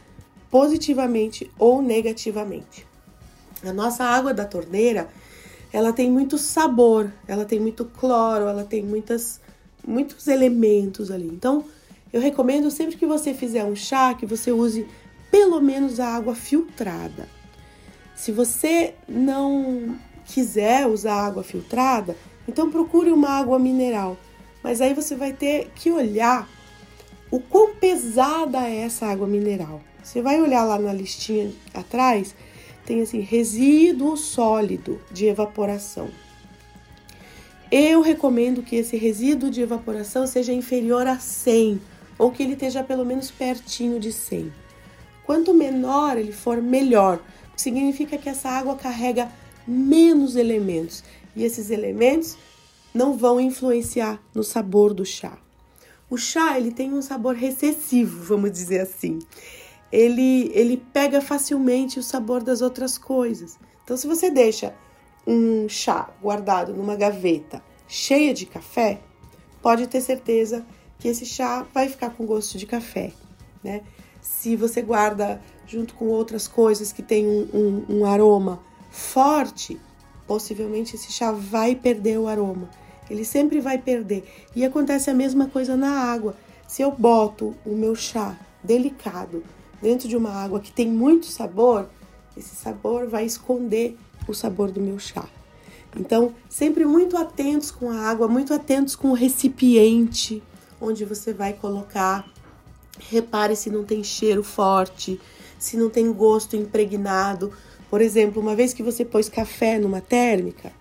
positivamente 0.49 1.51
ou 1.59 1.83
negativamente. 1.83 2.87
A 3.63 3.71
nossa 3.71 4.03
água 4.03 4.33
da 4.33 4.45
torneira, 4.45 5.07
ela 5.75 5.91
tem 5.91 6.09
muito 6.09 6.37
sabor, 6.37 7.11
ela 7.27 7.45
tem 7.45 7.59
muito 7.59 7.85
cloro, 7.85 8.45
ela 8.45 8.63
tem 8.63 8.83
muitas, 8.83 9.41
muitos 9.85 10.27
elementos 10.27 11.11
ali. 11.11 11.27
Então, 11.27 11.65
eu 12.13 12.21
recomendo 12.21 12.69
sempre 12.71 12.95
que 12.95 13.05
você 13.05 13.33
fizer 13.33 13.63
um 13.63 13.75
chá 13.75 14.13
que 14.13 14.25
você 14.25 14.51
use 14.51 14.87
pelo 15.29 15.61
menos 15.61 15.99
a 15.99 16.15
água 16.15 16.35
filtrada. 16.35 17.27
Se 18.15 18.31
você 18.31 18.93
não 19.07 19.97
quiser 20.25 20.87
usar 20.87 21.25
água 21.25 21.43
filtrada, 21.43 22.15
então 22.47 22.71
procure 22.71 23.11
uma 23.11 23.29
água 23.29 23.59
mineral 23.59 24.17
mas 24.65 24.81
aí 24.81 24.95
você 24.95 25.15
vai 25.15 25.31
ter 25.31 25.69
que 25.75 25.91
olhar 25.91 26.49
o 27.29 27.39
quão 27.39 27.75
pesada 27.75 28.67
é 28.67 28.77
essa 28.77 29.05
água 29.05 29.27
mineral. 29.27 29.79
Você 30.01 30.23
vai 30.23 30.41
olhar 30.41 30.63
lá 30.63 30.79
na 30.79 30.91
listinha 30.91 31.51
atrás, 31.71 32.33
tem 32.85 33.01
assim, 33.01 33.19
resíduo 33.19 34.15
sólido 34.15 35.01
de 35.11 35.25
evaporação. 35.25 36.09
Eu 37.71 38.01
recomendo 38.01 38.61
que 38.61 38.75
esse 38.75 38.95
resíduo 38.95 39.49
de 39.49 39.61
evaporação 39.61 40.27
seja 40.27 40.53
inferior 40.53 41.07
a 41.07 41.17
100 41.17 41.81
ou 42.17 42.31
que 42.31 42.43
ele 42.43 42.53
esteja 42.53 42.83
pelo 42.83 43.03
menos 43.03 43.31
pertinho 43.31 43.99
de 43.99 44.13
100. 44.13 44.53
Quanto 45.25 45.53
menor 45.53 46.17
ele 46.17 46.31
for, 46.31 46.61
melhor. 46.61 47.19
Significa 47.57 48.17
que 48.17 48.29
essa 48.29 48.49
água 48.49 48.75
carrega 48.75 49.31
menos 49.67 50.35
elementos 50.35 51.03
e 51.35 51.43
esses 51.43 51.71
elementos 51.71 52.37
não 52.93 53.17
vão 53.17 53.39
influenciar 53.39 54.21
no 54.33 54.43
sabor 54.43 54.93
do 54.93 55.03
chá. 55.03 55.37
O 56.09 56.17
chá 56.17 56.57
ele 56.57 56.71
tem 56.71 56.93
um 56.93 57.01
sabor 57.01 57.35
recessivo, 57.35 58.23
vamos 58.23 58.51
dizer 58.51 58.81
assim. 58.81 59.19
Ele, 59.95 60.51
ele 60.53 60.77
pega 60.91 61.21
facilmente 61.21 61.99
o 61.99 62.03
sabor 62.03 62.43
das 62.43 62.61
outras 62.61 62.97
coisas. 62.97 63.57
Então, 63.83 63.95
se 63.95 64.07
você 64.07 64.29
deixa 64.29 64.73
um 65.25 65.69
chá 65.69 66.09
guardado 66.21 66.73
numa 66.73 66.95
gaveta 66.95 67.63
cheia 67.87 68.33
de 68.33 68.45
café, 68.45 68.99
pode 69.61 69.87
ter 69.87 70.01
certeza 70.01 70.65
que 70.99 71.07
esse 71.07 71.25
chá 71.25 71.65
vai 71.73 71.87
ficar 71.87 72.09
com 72.11 72.25
gosto 72.25 72.57
de 72.57 72.65
café, 72.65 73.11
né? 73.63 73.81
Se 74.21 74.55
você 74.55 74.81
guarda 74.81 75.41
junto 75.67 75.93
com 75.93 76.05
outras 76.07 76.47
coisas 76.47 76.91
que 76.91 77.03
tem 77.03 77.27
um, 77.27 77.47
um, 77.53 77.85
um 77.97 78.05
aroma 78.05 78.59
forte, 78.89 79.79
possivelmente 80.25 80.95
esse 80.95 81.11
chá 81.11 81.31
vai 81.31 81.75
perder 81.75 82.17
o 82.17 82.27
aroma 82.27 82.69
ele 83.09 83.23
sempre 83.23 83.59
vai 83.59 83.77
perder. 83.77 84.23
E 84.55 84.65
acontece 84.65 85.09
a 85.09 85.13
mesma 85.13 85.47
coisa 85.47 85.75
na 85.75 85.91
água. 85.91 86.35
Se 86.67 86.81
eu 86.81 86.91
boto 86.91 87.55
o 87.65 87.71
meu 87.75 87.95
chá 87.95 88.35
delicado 88.63 89.43
dentro 89.81 90.07
de 90.07 90.15
uma 90.17 90.31
água 90.31 90.59
que 90.59 90.71
tem 90.71 90.87
muito 90.87 91.25
sabor, 91.27 91.87
esse 92.37 92.55
sabor 92.55 93.07
vai 93.07 93.25
esconder 93.25 93.97
o 94.27 94.33
sabor 94.33 94.71
do 94.71 94.81
meu 94.81 94.99
chá. 94.99 95.27
Então, 95.97 96.33
sempre 96.49 96.85
muito 96.85 97.15
atentos 97.15 97.71
com 97.71 97.89
a 97.89 98.01
água, 98.01 98.27
muito 98.27 98.53
atentos 98.53 98.95
com 98.95 99.09
o 99.09 99.13
recipiente 99.13 100.43
onde 100.79 101.05
você 101.05 101.33
vai 101.33 101.53
colocar. 101.53 102.27
Repare 103.09 103.55
se 103.55 103.69
não 103.69 103.83
tem 103.83 104.03
cheiro 104.03 104.43
forte, 104.43 105.19
se 105.57 105.77
não 105.77 105.89
tem 105.89 106.11
gosto 106.11 106.55
impregnado. 106.55 107.51
Por 107.89 108.01
exemplo, 108.01 108.41
uma 108.41 108.55
vez 108.55 108.73
que 108.73 108.83
você 108.83 109.05
pôs 109.05 109.29
café 109.29 109.79
numa 109.79 110.01
térmica, 110.01 110.71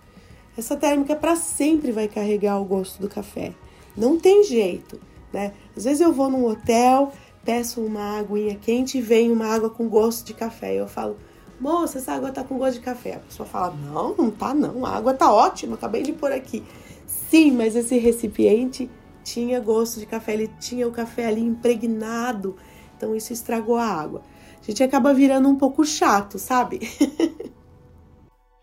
essa 0.57 0.75
térmica 0.75 1.15
para 1.15 1.35
sempre 1.35 1.91
vai 1.91 2.07
carregar 2.07 2.59
o 2.59 2.65
gosto 2.65 3.01
do 3.01 3.09
café. 3.09 3.53
Não 3.95 4.19
tem 4.19 4.43
jeito, 4.43 4.99
né? 5.31 5.53
Às 5.75 5.85
vezes 5.85 6.01
eu 6.01 6.11
vou 6.11 6.29
num 6.29 6.45
hotel, 6.45 7.13
peço 7.45 7.79
uma 7.79 8.17
aguinha 8.17 8.55
quente 8.55 8.97
e 8.97 9.01
vem 9.01 9.31
uma 9.31 9.45
água 9.45 9.69
com 9.69 9.87
gosto 9.87 10.25
de 10.25 10.33
café. 10.33 10.73
Eu 10.73 10.87
falo, 10.87 11.15
moça, 11.59 11.99
essa 11.99 12.13
água 12.13 12.31
tá 12.31 12.43
com 12.43 12.57
gosto 12.57 12.79
de 12.79 12.83
café. 12.83 13.15
A 13.15 13.19
pessoa 13.19 13.47
fala, 13.47 13.73
não, 13.75 14.15
não 14.15 14.31
tá 14.31 14.53
não, 14.53 14.85
a 14.85 14.89
água 14.89 15.13
tá 15.13 15.31
ótima, 15.31 15.75
acabei 15.75 16.01
de 16.01 16.11
pôr 16.11 16.31
aqui. 16.31 16.63
Sim, 17.05 17.51
mas 17.51 17.75
esse 17.75 17.97
recipiente 17.97 18.89
tinha 19.23 19.59
gosto 19.59 19.99
de 19.99 20.05
café, 20.05 20.33
ele 20.33 20.47
tinha 20.59 20.87
o 20.87 20.91
café 20.91 21.27
ali 21.27 21.41
impregnado, 21.41 22.55
então 22.97 23.15
isso 23.15 23.31
estragou 23.31 23.77
a 23.77 23.85
água. 23.85 24.21
A 24.61 24.65
gente 24.65 24.83
acaba 24.83 25.13
virando 25.13 25.47
um 25.47 25.55
pouco 25.55 25.85
chato, 25.85 26.39
sabe? 26.39 26.79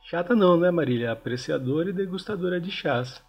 Chata 0.03 0.35
não, 0.35 0.59
né, 0.59 0.71
Marília? 0.71 1.11
Apreciadora 1.11 1.89
e 1.89 1.93
degustadora 1.93 2.61
de 2.61 2.71
chás. 2.71 3.23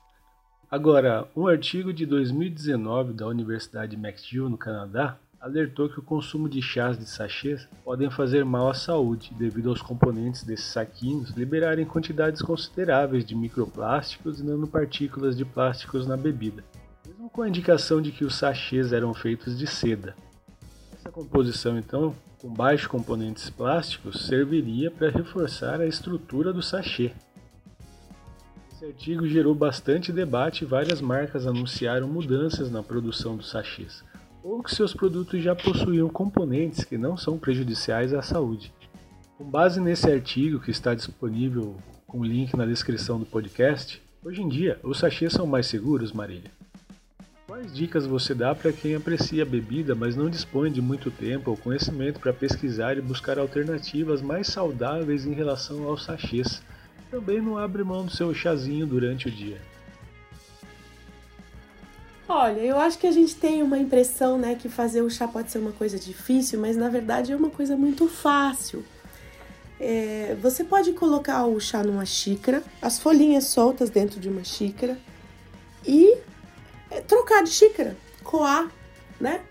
Agora, 0.69 1.29
um 1.33 1.47
artigo 1.47 1.93
de 1.93 2.05
2019 2.05 3.13
da 3.13 3.25
Universidade 3.27 3.95
McGill, 3.95 4.49
no 4.49 4.57
Canadá, 4.57 5.17
alertou 5.43 5.89
que 5.89 5.99
o 5.99 6.03
consumo 6.03 6.47
de 6.47 6.61
chás 6.61 6.97
de 6.97 7.05
sachês 7.05 7.67
podem 7.83 8.09
fazer 8.09 8.45
mal 8.45 8.69
à 8.69 8.73
saúde 8.73 9.35
devido 9.37 9.69
aos 9.69 9.81
componentes 9.81 10.41
desses 10.43 10.67
saquinhos 10.67 11.31
liberarem 11.31 11.85
quantidades 11.85 12.41
consideráveis 12.41 13.25
de 13.25 13.35
microplásticos 13.35 14.39
e 14.39 14.43
nanopartículas 14.43 15.35
de 15.35 15.43
plásticos 15.43 16.07
na 16.07 16.15
bebida, 16.15 16.63
mesmo 17.05 17.29
com 17.29 17.41
a 17.41 17.49
indicação 17.49 18.01
de 18.01 18.13
que 18.13 18.23
os 18.23 18.35
sachês 18.35 18.93
eram 18.93 19.13
feitos 19.13 19.57
de 19.57 19.67
seda. 19.67 20.15
Essa 20.93 21.11
composição, 21.11 21.77
então, 21.77 22.15
com 22.41 22.47
baixos 22.47 22.87
componentes 22.87 23.49
plásticos, 23.49 24.25
serviria 24.25 24.89
para 24.89 25.09
reforçar 25.09 25.81
a 25.81 25.85
estrutura 25.85 26.53
do 26.53 26.61
sachê. 26.61 27.11
Esse 28.71 28.85
artigo 28.85 29.27
gerou 29.27 29.53
bastante 29.53 30.09
debate 30.09 30.63
e 30.63 30.67
várias 30.67 31.01
marcas 31.01 31.45
anunciaram 31.45 32.07
mudanças 32.07 32.71
na 32.71 32.81
produção 32.81 33.35
dos 33.35 33.49
sachês, 33.49 34.05
ou 34.43 34.61
que 34.61 34.75
seus 34.75 34.93
produtos 34.93 35.41
já 35.41 35.55
possuíam 35.55 36.09
componentes 36.09 36.83
que 36.83 36.97
não 36.97 37.15
são 37.15 37.37
prejudiciais 37.37 38.13
à 38.13 38.21
saúde. 38.21 38.73
Com 39.37 39.45
base 39.45 39.79
nesse 39.79 40.11
artigo, 40.11 40.59
que 40.59 40.69
está 40.69 40.93
disponível 40.93 41.77
com 42.05 42.23
link 42.23 42.53
na 42.55 42.65
descrição 42.65 43.17
do 43.17 43.25
podcast, 43.25 44.01
hoje 44.23 44.41
em 44.41 44.49
dia 44.49 44.79
os 44.83 44.99
sachês 44.99 45.31
são 45.33 45.47
mais 45.47 45.67
seguros, 45.67 46.11
Marília? 46.11 46.51
Quais 47.47 47.73
dicas 47.73 48.05
você 48.05 48.33
dá 48.33 48.53
para 48.53 48.73
quem 48.73 48.95
aprecia 48.95 49.43
a 49.43 49.45
bebida, 49.45 49.95
mas 49.95 50.15
não 50.15 50.29
dispõe 50.29 50.71
de 50.71 50.81
muito 50.81 51.09
tempo 51.09 51.51
ou 51.51 51.57
conhecimento 51.57 52.19
para 52.19 52.33
pesquisar 52.33 52.97
e 52.97 53.01
buscar 53.01 53.37
alternativas 53.37 54.21
mais 54.21 54.47
saudáveis 54.47 55.25
em 55.25 55.33
relação 55.33 55.87
aos 55.87 56.03
sachês? 56.03 56.61
Também 57.11 57.41
não 57.41 57.57
abre 57.57 57.83
mão 57.83 58.05
do 58.05 58.11
seu 58.11 58.33
chazinho 58.33 58.87
durante 58.87 59.27
o 59.27 59.31
dia. 59.31 59.61
Olha, 62.27 62.59
eu 62.59 62.77
acho 62.77 62.97
que 62.97 63.05
a 63.05 63.11
gente 63.11 63.35
tem 63.35 63.61
uma 63.61 63.77
impressão, 63.77 64.37
né, 64.37 64.55
que 64.55 64.69
fazer 64.69 65.01
o 65.01 65.09
chá 65.09 65.27
pode 65.27 65.51
ser 65.51 65.59
uma 65.59 65.73
coisa 65.73 65.99
difícil, 65.99 66.59
mas 66.59 66.77
na 66.77 66.87
verdade 66.87 67.33
é 67.33 67.35
uma 67.35 67.49
coisa 67.49 67.75
muito 67.75 68.07
fácil. 68.07 68.83
É, 69.79 70.37
você 70.41 70.63
pode 70.63 70.93
colocar 70.93 71.45
o 71.45 71.59
chá 71.59 71.83
numa 71.83 72.05
xícara, 72.05 72.63
as 72.81 72.99
folhinhas 72.99 73.45
soltas 73.45 73.89
dentro 73.89 74.19
de 74.19 74.29
uma 74.29 74.43
xícara 74.43 74.97
e 75.85 76.17
é, 76.89 77.01
trocar 77.01 77.43
de 77.43 77.49
xícara, 77.49 77.97
coar, 78.23 78.71
né? 79.19 79.41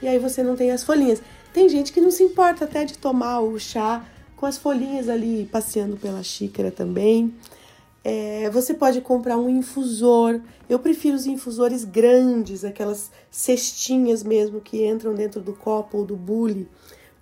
E 0.00 0.08
aí 0.08 0.18
você 0.18 0.42
não 0.42 0.56
tem 0.56 0.70
as 0.70 0.82
folhinhas. 0.82 1.20
Tem 1.52 1.68
gente 1.68 1.92
que 1.92 2.00
não 2.00 2.10
se 2.10 2.22
importa 2.22 2.64
até 2.64 2.84
de 2.84 2.96
tomar 2.96 3.40
o 3.40 3.58
chá 3.58 4.02
com 4.34 4.46
as 4.46 4.56
folhinhas 4.56 5.08
ali 5.08 5.48
passeando 5.52 5.96
pela 5.96 6.22
xícara 6.22 6.70
também. 6.70 7.34
É, 8.04 8.50
você 8.50 8.74
pode 8.74 9.00
comprar 9.00 9.36
um 9.36 9.48
infusor. 9.48 10.40
Eu 10.68 10.78
prefiro 10.78 11.16
os 11.16 11.26
infusores 11.26 11.84
grandes, 11.84 12.64
aquelas 12.64 13.10
cestinhas 13.30 14.22
mesmo 14.22 14.60
que 14.60 14.84
entram 14.86 15.14
dentro 15.14 15.40
do 15.40 15.52
copo 15.52 15.98
ou 15.98 16.04
do 16.04 16.16
bule 16.16 16.68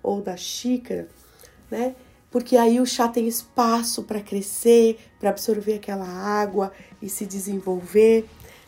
ou 0.01 0.21
da 0.21 0.35
xícara, 0.35 1.07
né? 1.69 1.95
Porque 2.31 2.55
aí 2.55 2.79
o 2.79 2.85
chá 2.85 3.07
tem 3.07 3.27
espaço 3.27 4.03
para 4.03 4.21
crescer, 4.21 4.97
para 5.19 5.29
absorver 5.29 5.75
aquela 5.75 6.07
água 6.07 6.71
e 7.01 7.09
se 7.09 7.25
desenvolver, 7.25 8.25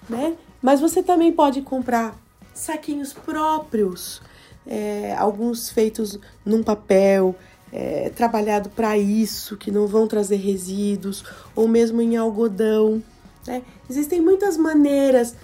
né? 0.10 0.36
Mas 0.62 0.79
você 0.82 1.01
também 1.01 1.32
pode 1.32 1.62
comprar 1.62 2.15
saquinhos 2.53 3.13
próprios, 3.13 4.22
é, 4.67 5.15
alguns 5.17 5.70
feitos 5.70 6.20
num 6.46 6.62
papel, 6.62 7.36
é, 7.75 8.12
trabalhado 8.15 8.70
para 8.70 8.96
isso, 8.96 9.58
que 9.58 9.72
não 9.72 9.88
vão 9.88 10.08
trazer 10.08 10.36
resíduos, 10.36 11.25
ou 11.56 11.68
mesmo 11.68 12.00
em 12.00 12.15
algodão. 12.15 13.01
Né? 13.48 13.63
Existem 13.89 14.22
muitas 14.22 14.56
maneiras 14.56 15.36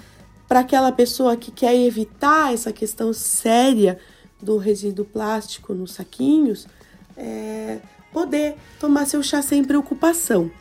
para 0.48 0.60
aquela 0.60 0.92
pessoa 0.92 1.36
que 1.36 1.50
quer 1.52 1.76
evitar 1.76 2.54
essa 2.54 2.72
questão 2.72 3.12
séria 3.12 4.00
do 4.40 4.58
resíduo 4.58 5.04
plástico 5.04 5.74
nos 5.74 5.94
saquinhos 5.94 6.68
é, 7.18 7.80
poder 8.14 8.56
tomar 8.80 9.06
seu 9.06 9.24
chá 9.24 9.42
sem 9.42 9.64
preocupação. 9.64 10.52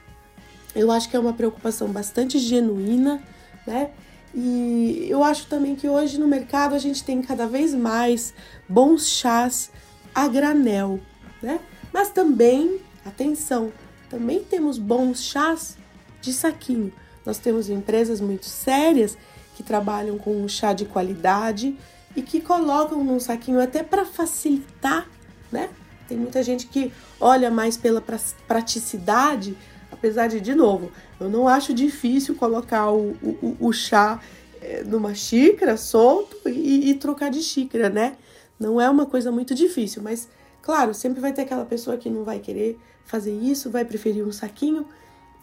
Eu 0.74 0.90
acho 0.90 1.08
que 1.08 1.16
é 1.16 1.20
uma 1.20 1.32
preocupação 1.32 1.88
bastante 1.88 2.38
genuína, 2.38 3.22
né? 3.66 3.90
E 4.34 5.06
eu 5.08 5.22
acho 5.22 5.46
também 5.46 5.74
que 5.74 5.88
hoje 5.88 6.18
no 6.18 6.26
mercado 6.26 6.74
a 6.74 6.78
gente 6.78 7.02
tem 7.02 7.22
cada 7.22 7.46
vez 7.46 7.74
mais 7.74 8.34
bons 8.68 9.08
chás 9.08 9.70
a 10.14 10.28
granel, 10.28 11.00
né? 11.42 11.60
Mas 11.92 12.10
também, 12.10 12.80
atenção, 13.04 13.72
também 14.10 14.40
temos 14.40 14.78
bons 14.78 15.22
chás 15.22 15.76
de 16.20 16.32
saquinho. 16.32 16.92
Nós 17.24 17.38
temos 17.38 17.68
empresas 17.68 18.20
muito 18.20 18.46
sérias 18.46 19.16
que 19.54 19.62
trabalham 19.62 20.18
com 20.18 20.42
um 20.42 20.48
chá 20.48 20.72
de 20.72 20.84
qualidade 20.84 21.76
e 22.16 22.22
que 22.22 22.40
colocam 22.40 23.04
num 23.04 23.20
saquinho 23.20 23.60
até 23.60 23.82
para 23.82 24.04
facilitar, 24.04 25.06
né? 25.52 25.68
Tem 26.08 26.16
muita 26.16 26.42
gente 26.42 26.66
que 26.66 26.90
olha 27.20 27.50
mais 27.50 27.76
pela 27.76 28.02
praticidade, 28.46 29.56
apesar 29.92 30.26
de, 30.26 30.40
de 30.40 30.54
novo, 30.54 30.90
eu 31.20 31.28
não 31.28 31.46
acho 31.46 31.74
difícil 31.74 32.34
colocar 32.34 32.90
o, 32.90 33.10
o, 33.22 33.56
o 33.60 33.72
chá 33.72 34.20
eh, 34.62 34.82
numa 34.84 35.14
xícara 35.14 35.76
solto 35.76 36.36
e, 36.48 36.90
e 36.90 36.94
trocar 36.94 37.30
de 37.30 37.42
xícara, 37.42 37.90
né? 37.90 38.16
Não 38.58 38.80
é 38.80 38.88
uma 38.88 39.06
coisa 39.06 39.30
muito 39.30 39.54
difícil, 39.54 40.02
mas 40.02 40.28
Claro, 40.68 40.92
sempre 40.92 41.18
vai 41.18 41.32
ter 41.32 41.40
aquela 41.40 41.64
pessoa 41.64 41.96
que 41.96 42.10
não 42.10 42.24
vai 42.24 42.40
querer 42.40 42.78
fazer 43.06 43.32
isso, 43.32 43.70
vai 43.70 43.86
preferir 43.86 44.22
um 44.22 44.30
saquinho. 44.30 44.86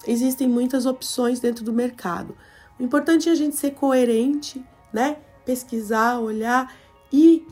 Existem 0.05 0.47
muitas 0.47 0.85
opções 0.85 1.39
dentro 1.39 1.65
do 1.65 1.73
mercado. 1.73 2.38
O 2.79 2.83
importante 2.83 3.27
é 3.27 3.31
a 3.31 3.35
gente 3.35 3.55
ser 3.55 3.71
coerente, 3.71 4.63
né? 4.93 5.17
Pesquisar, 5.43 6.19
olhar 6.19 6.71
e 7.11 7.43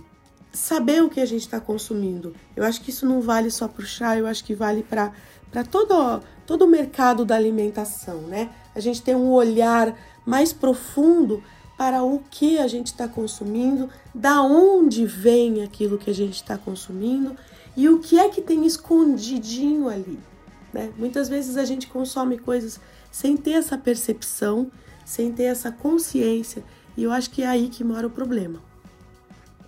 saber 0.51 1.01
o 1.01 1.09
que 1.09 1.19
a 1.19 1.25
gente 1.25 1.41
está 1.41 1.59
consumindo. 1.59 2.35
Eu 2.55 2.63
acho 2.63 2.79
que 2.79 2.91
isso 2.91 3.07
não 3.07 3.21
vale 3.21 3.49
só 3.49 3.67
para 3.67 3.81
o 3.81 3.87
chá, 3.87 4.15
eu 4.15 4.27
acho 4.27 4.43
que 4.43 4.53
vale 4.53 4.83
para 4.83 5.11
todo, 5.71 6.21
todo 6.45 6.65
o 6.65 6.67
mercado 6.67 7.25
da 7.25 7.35
alimentação, 7.35 8.21
né? 8.21 8.51
A 8.75 8.79
gente 8.79 9.01
tem 9.01 9.15
um 9.15 9.31
olhar 9.31 9.97
mais 10.23 10.53
profundo 10.53 11.41
para 11.75 12.03
o 12.03 12.19
que 12.29 12.59
a 12.59 12.67
gente 12.67 12.87
está 12.87 13.07
consumindo, 13.07 13.89
da 14.13 14.43
onde 14.43 15.07
vem 15.07 15.63
aquilo 15.63 15.97
que 15.97 16.11
a 16.11 16.13
gente 16.13 16.35
está 16.35 16.55
consumindo 16.55 17.35
e 17.75 17.89
o 17.89 17.99
que 17.99 18.19
é 18.19 18.29
que 18.29 18.41
tem 18.41 18.65
escondidinho 18.65 19.89
ali. 19.89 20.19
Né? 20.71 20.91
Muitas 20.97 21.29
vezes 21.29 21.57
a 21.57 21.65
gente 21.65 21.87
consome 21.87 22.37
coisas 22.37 22.79
sem 23.11 23.37
ter 23.37 23.51
essa 23.51 23.77
percepção, 23.77 24.71
sem 25.05 25.31
ter 25.31 25.43
essa 25.43 25.71
consciência, 25.71 26.63
e 26.97 27.03
eu 27.03 27.11
acho 27.11 27.29
que 27.29 27.43
é 27.43 27.47
aí 27.47 27.69
que 27.69 27.83
mora 27.83 28.07
o 28.07 28.09
problema. 28.09 28.59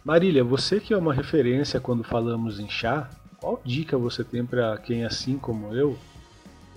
Marília, 0.04 0.44
você 0.44 0.80
que 0.80 0.94
é 0.94 0.98
uma 0.98 1.13
referência 1.13 1.80
quando 1.80 2.04
falamos 2.04 2.60
em 2.60 2.70
chá, 2.70 3.10
qual 3.39 3.60
dica 3.63 3.98
você 3.98 4.24
tem 4.24 4.46
para 4.46 4.78
quem, 4.78 5.04
assim 5.04 5.38
como 5.38 5.74
eu, 5.74 5.98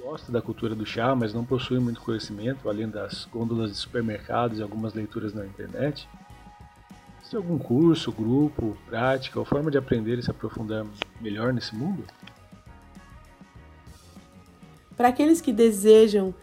gosta 0.03 0.33
da 0.33 0.41
cultura 0.41 0.75
do 0.75 0.87
chá, 0.87 1.15
mas 1.15 1.35
não 1.35 1.45
possui 1.45 1.79
muito 1.79 2.01
conhecimento, 2.01 2.69
além 2.69 2.89
das 2.89 3.27
gôndolas 3.27 3.71
de 3.71 3.77
supermercados 3.77 4.59
e 4.59 4.63
algumas 4.63 4.95
leituras 4.95 5.35
na 5.35 5.45
internet? 5.45 6.09
Existe 7.29 7.37
algum 7.37 7.59
curso, 7.59 8.11
grupo, 8.11 8.75
prática 8.87 9.39
ou 9.39 9.45
forma 9.45 9.71
de 9.71 9.77
aprender 9.77 10.19
e 10.19 10.23
se 10.23 10.31
aprofundar 10.31 10.87
melhor 11.21 11.53
nesse 11.53 11.77
mundo? 11.77 12.03
Para 14.97 15.09
aqueles 15.09 15.39
que 15.39 15.53
desejam 15.53 16.35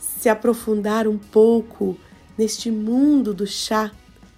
se 0.00 0.28
aprofundar 0.28 1.06
um 1.06 1.16
pouco 1.16 1.96
neste 2.36 2.72
mundo 2.72 3.32
do 3.32 3.46
chá, 3.46 3.92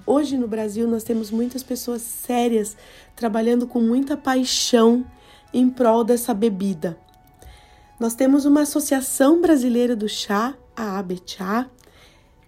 hoje 0.04 0.36
no 0.36 0.46
Brasil 0.46 0.86
nós 0.86 1.04
temos 1.04 1.30
muitas 1.30 1.62
pessoas 1.62 2.02
sérias 2.02 2.76
trabalhando 3.16 3.66
com 3.66 3.80
muita 3.80 4.14
paixão 4.14 5.06
em 5.54 5.70
prol 5.70 6.04
dessa 6.04 6.34
bebida. 6.34 6.98
Nós 7.98 8.14
temos 8.14 8.44
uma 8.44 8.60
Associação 8.60 9.40
Brasileira 9.40 9.96
do 9.96 10.06
Chá, 10.06 10.54
a 10.76 10.98
ABCHA, 10.98 11.70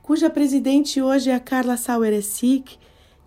cuja 0.03 0.29
presidente 0.29 1.01
hoje 1.01 1.31
é 1.31 1.35
a 1.35 1.41
Carla 1.41 1.79
Saueressig, 1.79 2.79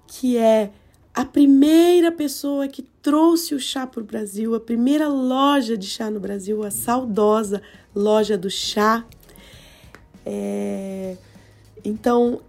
que 0.10 0.38
é 0.38 0.72
a 1.14 1.24
primeira 1.24 2.12
pessoa 2.12 2.68
que 2.68 2.82
trouxe 2.82 3.54
o 3.54 3.60
chá 3.60 3.86
para 3.86 4.02
o 4.02 4.04
Brasil, 4.04 4.56
a 4.56 4.60
primeira 4.60 5.08
loja 5.08 5.78
de 5.78 5.86
chá 5.86 6.10
no 6.10 6.20
Brasil, 6.20 6.64
a 6.64 6.72
saudosa 6.72 7.62
loja 7.96 8.38
do 8.38 8.50
chá. 8.50 9.06
É... 10.26 11.16
Então, 11.86 12.42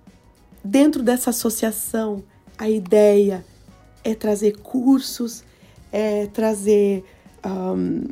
dentro 0.64 1.02
dessa 1.02 1.30
associação, 1.30 2.24
a 2.56 2.68
ideia 2.68 3.44
é 4.02 4.14
trazer 4.14 4.56
cursos, 4.58 5.44
é 5.92 6.26
trazer 6.26 7.04
um, 7.44 8.04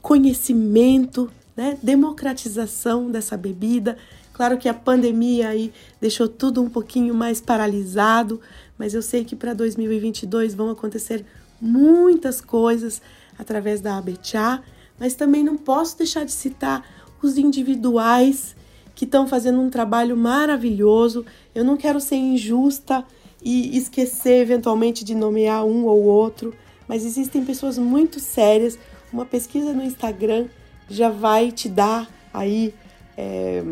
conhecimento, 0.00 1.30
né? 1.60 1.76
democratização 1.82 3.10
dessa 3.10 3.36
bebida. 3.36 3.98
Claro 4.32 4.56
que 4.56 4.66
a 4.66 4.72
pandemia 4.72 5.50
aí 5.50 5.70
deixou 6.00 6.26
tudo 6.26 6.62
um 6.62 6.70
pouquinho 6.70 7.14
mais 7.14 7.38
paralisado, 7.38 8.40
mas 8.78 8.94
eu 8.94 9.02
sei 9.02 9.26
que 9.26 9.36
para 9.36 9.52
2022 9.52 10.54
vão 10.54 10.70
acontecer 10.70 11.22
muitas 11.60 12.40
coisas 12.40 13.02
através 13.38 13.82
da 13.82 13.98
ABCHA, 13.98 14.62
mas 14.98 15.14
também 15.14 15.44
não 15.44 15.58
posso 15.58 15.98
deixar 15.98 16.24
de 16.24 16.32
citar 16.32 16.82
os 17.22 17.36
individuais 17.36 18.56
que 18.94 19.04
estão 19.04 19.28
fazendo 19.28 19.60
um 19.60 19.68
trabalho 19.68 20.16
maravilhoso. 20.16 21.26
Eu 21.54 21.62
não 21.62 21.76
quero 21.76 22.00
ser 22.00 22.16
injusta 22.16 23.04
e 23.42 23.76
esquecer 23.76 24.40
eventualmente 24.40 25.04
de 25.04 25.14
nomear 25.14 25.66
um 25.66 25.84
ou 25.84 26.04
outro, 26.04 26.54
mas 26.88 27.04
existem 27.04 27.44
pessoas 27.44 27.76
muito 27.76 28.18
sérias. 28.18 28.78
Uma 29.12 29.26
pesquisa 29.26 29.74
no 29.74 29.82
Instagram 29.82 30.48
já 30.90 31.08
vai 31.08 31.52
te 31.52 31.68
dar 31.68 32.10
aí 32.34 32.74
é, 33.16 33.62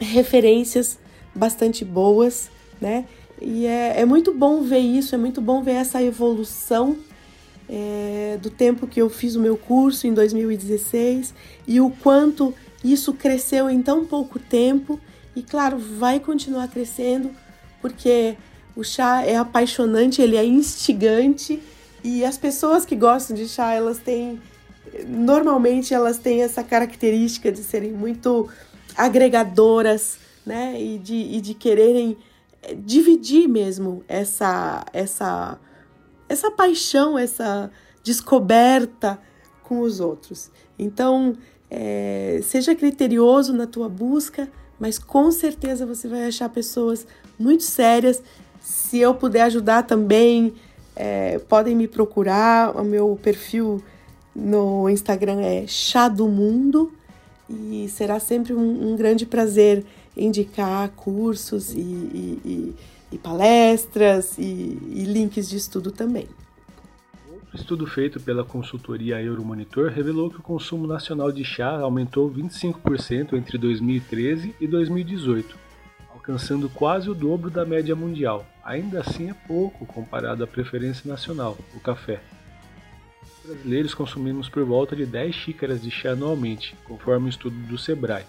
referências 0.00 0.98
bastante 1.34 1.84
boas, 1.84 2.50
né? 2.80 3.04
E 3.40 3.66
é, 3.66 4.00
é 4.00 4.04
muito 4.04 4.32
bom 4.32 4.62
ver 4.62 4.78
isso, 4.78 5.14
é 5.14 5.18
muito 5.18 5.40
bom 5.40 5.62
ver 5.62 5.72
essa 5.72 6.02
evolução 6.02 6.96
é, 7.68 8.38
do 8.40 8.50
tempo 8.50 8.86
que 8.86 9.00
eu 9.00 9.10
fiz 9.10 9.36
o 9.36 9.40
meu 9.40 9.56
curso 9.56 10.06
em 10.06 10.14
2016 10.14 11.34
e 11.66 11.80
o 11.80 11.90
quanto 11.90 12.54
isso 12.82 13.12
cresceu 13.12 13.68
em 13.68 13.82
tão 13.82 14.04
pouco 14.04 14.38
tempo. 14.38 15.00
E 15.36 15.42
claro, 15.42 15.78
vai 15.78 16.20
continuar 16.20 16.68
crescendo 16.68 17.30
porque 17.80 18.36
o 18.76 18.82
chá 18.82 19.22
é 19.22 19.36
apaixonante, 19.36 20.22
ele 20.22 20.36
é 20.36 20.44
instigante 20.44 21.60
e 22.02 22.24
as 22.24 22.38
pessoas 22.38 22.84
que 22.84 22.94
gostam 22.94 23.36
de 23.36 23.48
chá, 23.48 23.72
elas 23.72 23.98
têm 23.98 24.40
normalmente 25.06 25.92
elas 25.92 26.18
têm 26.18 26.42
essa 26.42 26.62
característica 26.62 27.50
de 27.50 27.62
serem 27.62 27.92
muito 27.92 28.48
agregadoras, 28.96 30.18
né? 30.44 30.80
E 30.80 30.98
de, 30.98 31.14
e 31.14 31.40
de 31.40 31.54
quererem 31.54 32.16
dividir 32.78 33.46
mesmo 33.46 34.02
essa 34.08 34.84
essa 34.92 35.58
essa 36.28 36.50
paixão, 36.50 37.18
essa 37.18 37.70
descoberta 38.02 39.18
com 39.62 39.80
os 39.80 40.00
outros. 40.00 40.50
Então, 40.78 41.36
é, 41.70 42.40
seja 42.42 42.74
criterioso 42.74 43.52
na 43.52 43.66
tua 43.66 43.88
busca, 43.88 44.48
mas 44.78 44.98
com 44.98 45.30
certeza 45.30 45.86
você 45.86 46.08
vai 46.08 46.26
achar 46.26 46.48
pessoas 46.48 47.06
muito 47.38 47.62
sérias. 47.62 48.22
Se 48.60 48.98
eu 48.98 49.14
puder 49.14 49.42
ajudar 49.42 49.82
também, 49.82 50.54
é, 50.96 51.38
podem 51.38 51.74
me 51.74 51.86
procurar. 51.86 52.76
O 52.76 52.84
meu 52.84 53.18
perfil 53.22 53.82
no 54.34 54.88
Instagram 54.88 55.40
é 55.40 55.66
Chá 55.66 56.08
do 56.08 56.26
Mundo 56.28 56.92
e 57.48 57.88
será 57.88 58.18
sempre 58.18 58.52
um, 58.52 58.92
um 58.92 58.96
grande 58.96 59.26
prazer 59.26 59.84
indicar 60.16 60.88
cursos 60.90 61.72
e, 61.72 61.78
e, 61.78 62.40
e, 62.44 62.74
e 63.12 63.18
palestras 63.18 64.36
e 64.38 65.04
links 65.06 65.48
de 65.48 65.56
estudo 65.56 65.90
também. 65.90 66.26
Estudo 67.54 67.86
feito 67.86 68.18
pela 68.18 68.44
consultoria 68.44 69.22
Euromonitor 69.22 69.88
revelou 69.88 70.28
que 70.28 70.40
o 70.40 70.42
consumo 70.42 70.88
nacional 70.88 71.30
de 71.30 71.44
chá 71.44 71.78
aumentou 71.78 72.28
25% 72.28 73.34
entre 73.34 73.56
2013 73.56 74.56
e 74.60 74.66
2018, 74.66 75.56
alcançando 76.12 76.68
quase 76.68 77.08
o 77.08 77.14
dobro 77.14 77.50
da 77.50 77.64
média 77.64 77.94
mundial. 77.94 78.44
Ainda 78.64 79.02
assim 79.02 79.30
é 79.30 79.34
pouco 79.46 79.86
comparado 79.86 80.42
à 80.42 80.48
preferência 80.48 81.08
nacional, 81.08 81.56
o 81.76 81.78
café 81.78 82.20
brasileiros 83.44 83.94
consumimos 83.94 84.48
por 84.48 84.64
volta 84.64 84.96
de 84.96 85.04
10 85.04 85.34
xícaras 85.34 85.82
de 85.82 85.90
chá 85.90 86.12
anualmente, 86.12 86.74
conforme 86.84 87.24
o 87.24 87.26
um 87.26 87.28
estudo 87.28 87.56
do 87.66 87.76
Sebrae. 87.76 88.24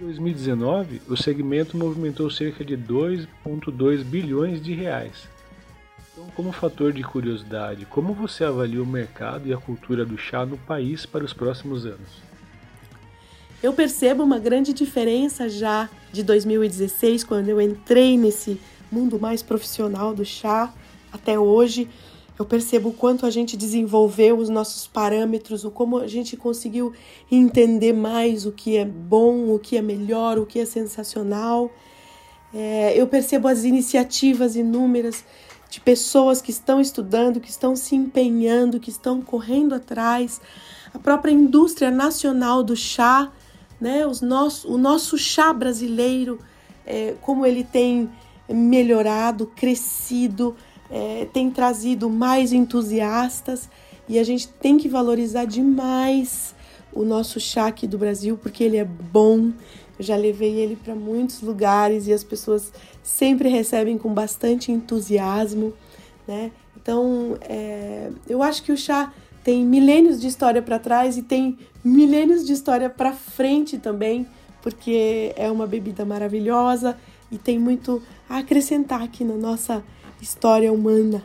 Em 0.00 0.04
2019, 0.04 1.02
o 1.08 1.16
segmento 1.16 1.76
movimentou 1.76 2.30
cerca 2.30 2.64
de 2.64 2.76
2,2 2.76 4.04
bilhões 4.04 4.62
de 4.62 4.72
reais. 4.72 5.28
Então, 6.12 6.26
como 6.36 6.52
fator 6.52 6.92
de 6.92 7.02
curiosidade, 7.02 7.86
como 7.86 8.12
você 8.12 8.44
avalia 8.44 8.82
o 8.82 8.86
mercado 8.86 9.48
e 9.48 9.52
a 9.52 9.58
cultura 9.58 10.04
do 10.04 10.16
chá 10.16 10.46
no 10.46 10.56
país 10.56 11.04
para 11.04 11.24
os 11.24 11.32
próximos 11.32 11.84
anos? 11.84 12.22
Eu 13.62 13.72
percebo 13.72 14.22
uma 14.22 14.38
grande 14.38 14.72
diferença 14.72 15.48
já 15.48 15.88
de 16.12 16.22
2016, 16.22 17.24
quando 17.24 17.48
eu 17.48 17.60
entrei 17.60 18.16
nesse 18.16 18.60
mundo 18.92 19.18
mais 19.18 19.42
profissional 19.42 20.14
do 20.14 20.24
chá, 20.24 20.72
até 21.12 21.38
hoje 21.38 21.88
eu 22.38 22.44
percebo 22.44 22.88
o 22.88 22.92
quanto 22.92 23.26
a 23.26 23.30
gente 23.30 23.56
desenvolveu 23.56 24.38
os 24.38 24.48
nossos 24.48 24.86
parâmetros, 24.86 25.64
o 25.64 25.70
como 25.70 25.98
a 25.98 26.06
gente 26.06 26.36
conseguiu 26.36 26.92
entender 27.30 27.92
mais 27.92 28.44
o 28.44 28.50
que 28.50 28.76
é 28.76 28.84
bom, 28.84 29.54
o 29.54 29.58
que 29.58 29.76
é 29.76 29.82
melhor, 29.82 30.38
o 30.38 30.46
que 30.46 30.58
é 30.58 30.64
sensacional. 30.64 31.70
É, 32.52 32.92
eu 32.96 33.06
percebo 33.06 33.46
as 33.46 33.64
iniciativas 33.64 34.56
inúmeras 34.56 35.24
de 35.70 35.80
pessoas 35.80 36.42
que 36.42 36.50
estão 36.50 36.80
estudando, 36.80 37.40
que 37.40 37.50
estão 37.50 37.76
se 37.76 37.94
empenhando, 37.94 38.80
que 38.80 38.90
estão 38.90 39.20
correndo 39.20 39.74
atrás. 39.74 40.40
A 40.92 40.98
própria 40.98 41.32
indústria 41.32 41.90
nacional 41.90 42.62
do 42.64 42.76
chá, 42.76 43.30
né? 43.80 44.06
Os 44.06 44.20
nosso, 44.20 44.72
o 44.72 44.78
nosso 44.78 45.16
chá 45.16 45.52
brasileiro, 45.52 46.38
é, 46.84 47.14
como 47.20 47.46
ele 47.46 47.64
tem 47.64 48.10
melhorado, 48.48 49.46
crescido 49.54 50.54
é, 50.90 51.26
tem 51.32 51.50
trazido 51.50 52.08
mais 52.10 52.52
entusiastas 52.52 53.68
e 54.08 54.18
a 54.18 54.24
gente 54.24 54.48
tem 54.48 54.76
que 54.76 54.88
valorizar 54.88 55.44
demais 55.44 56.54
o 56.92 57.04
nosso 57.04 57.40
chá 57.40 57.66
aqui 57.66 57.86
do 57.86 57.98
Brasil 57.98 58.38
porque 58.40 58.62
ele 58.62 58.76
é 58.76 58.84
bom. 58.84 59.52
Eu 59.98 60.04
já 60.04 60.16
levei 60.16 60.54
ele 60.54 60.76
para 60.76 60.94
muitos 60.94 61.40
lugares 61.40 62.06
e 62.06 62.12
as 62.12 62.22
pessoas 62.22 62.72
sempre 63.02 63.48
recebem 63.48 63.96
com 63.96 64.12
bastante 64.12 64.70
entusiasmo, 64.70 65.72
né? 66.26 66.50
Então, 66.76 67.38
é, 67.40 68.10
eu 68.28 68.42
acho 68.42 68.62
que 68.62 68.70
o 68.70 68.76
chá 68.76 69.12
tem 69.42 69.64
milênios 69.64 70.20
de 70.20 70.26
história 70.26 70.60
para 70.60 70.78
trás 70.78 71.16
e 71.16 71.22
tem 71.22 71.58
milênios 71.82 72.46
de 72.46 72.52
história 72.52 72.90
para 72.90 73.12
frente 73.12 73.78
também, 73.78 74.26
porque 74.62 75.32
é 75.36 75.50
uma 75.50 75.66
bebida 75.66 76.04
maravilhosa 76.04 76.96
e 77.30 77.38
tem 77.38 77.58
muito 77.58 78.02
a 78.28 78.38
acrescentar 78.38 79.02
aqui 79.02 79.24
na 79.24 79.34
nossa 79.34 79.84
história 80.24 80.72
humana. 80.72 81.22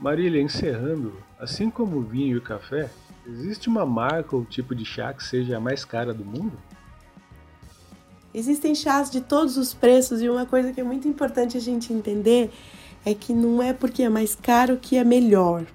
Marília, 0.00 0.40
encerrando, 0.40 1.12
assim 1.38 1.68
como 1.68 1.98
o 1.98 2.02
vinho 2.02 2.36
e 2.36 2.38
o 2.38 2.42
café, 2.42 2.88
existe 3.26 3.68
uma 3.68 3.84
marca 3.84 4.36
ou 4.36 4.44
tipo 4.44 4.74
de 4.74 4.84
chá 4.84 5.12
que 5.12 5.24
seja 5.24 5.56
a 5.56 5.60
mais 5.60 5.84
cara 5.84 6.14
do 6.14 6.24
mundo? 6.24 6.56
Existem 8.32 8.74
chás 8.74 9.10
de 9.10 9.20
todos 9.20 9.56
os 9.56 9.74
preços 9.74 10.22
e 10.22 10.28
uma 10.28 10.46
coisa 10.46 10.72
que 10.72 10.80
é 10.80 10.84
muito 10.84 11.08
importante 11.08 11.56
a 11.56 11.60
gente 11.60 11.92
entender 11.92 12.52
é 13.04 13.12
que 13.14 13.32
não 13.32 13.60
é 13.60 13.72
porque 13.72 14.04
é 14.04 14.08
mais 14.08 14.34
caro 14.36 14.76
que 14.76 14.96
é 14.96 15.02
melhor. 15.02 15.66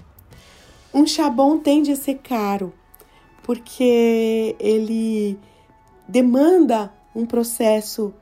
Um 0.94 1.06
chá 1.06 1.30
bom 1.30 1.58
tende 1.58 1.92
a 1.92 1.96
ser 1.96 2.20
caro 2.20 2.74
porque 3.44 4.56
ele 4.60 5.38
demanda 6.08 6.94
um 7.14 7.26
processo 7.26 8.14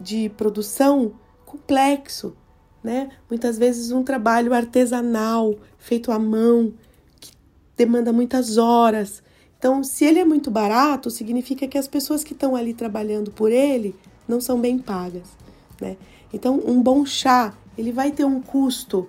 de 0.00 0.28
produção 0.28 1.12
complexo, 1.44 2.36
né? 2.82 3.10
Muitas 3.28 3.58
vezes 3.58 3.90
um 3.90 4.02
trabalho 4.02 4.54
artesanal, 4.54 5.54
feito 5.78 6.10
à 6.10 6.18
mão, 6.18 6.72
que 7.20 7.32
demanda 7.76 8.12
muitas 8.12 8.56
horas. 8.56 9.22
Então, 9.58 9.84
se 9.84 10.04
ele 10.04 10.18
é 10.18 10.24
muito 10.24 10.50
barato, 10.50 11.10
significa 11.10 11.68
que 11.68 11.76
as 11.76 11.86
pessoas 11.86 12.24
que 12.24 12.32
estão 12.32 12.56
ali 12.56 12.72
trabalhando 12.72 13.30
por 13.30 13.52
ele 13.52 13.94
não 14.26 14.40
são 14.40 14.60
bem 14.60 14.78
pagas, 14.78 15.28
né? 15.80 15.96
Então, 16.32 16.62
um 16.64 16.80
bom 16.80 17.04
chá, 17.04 17.52
ele 17.76 17.92
vai 17.92 18.12
ter 18.12 18.24
um 18.24 18.40
custo, 18.40 19.08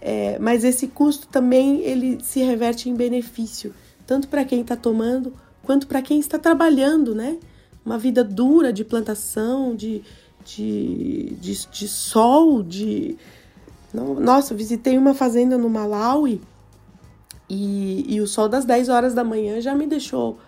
é, 0.00 0.38
mas 0.38 0.64
esse 0.64 0.88
custo 0.88 1.28
também 1.28 1.80
ele 1.80 2.18
se 2.22 2.40
reverte 2.40 2.88
em 2.88 2.94
benefício, 2.94 3.74
tanto 4.06 4.28
para 4.28 4.44
quem 4.44 4.62
está 4.62 4.74
tomando 4.74 5.32
quanto 5.62 5.86
para 5.86 6.02
quem 6.02 6.18
está 6.18 6.38
trabalhando, 6.38 7.14
né? 7.14 7.38
Uma 7.84 7.98
vida 7.98 8.22
dura 8.22 8.72
de 8.72 8.84
plantação, 8.84 9.74
de, 9.74 10.02
de, 10.44 11.36
de, 11.40 11.66
de 11.66 11.88
sol, 11.88 12.62
de. 12.62 13.16
Nossa, 13.92 14.54
visitei 14.54 14.96
uma 14.96 15.12
fazenda 15.12 15.58
no 15.58 15.68
Malawi 15.68 16.40
e, 17.48 18.06
e 18.08 18.20
o 18.20 18.26
sol 18.26 18.48
das 18.48 18.64
10 18.64 18.88
horas 18.88 19.12
da 19.12 19.22
manhã 19.22 19.60
já 19.60 19.74
me 19.74 19.86
deixou 19.86 20.38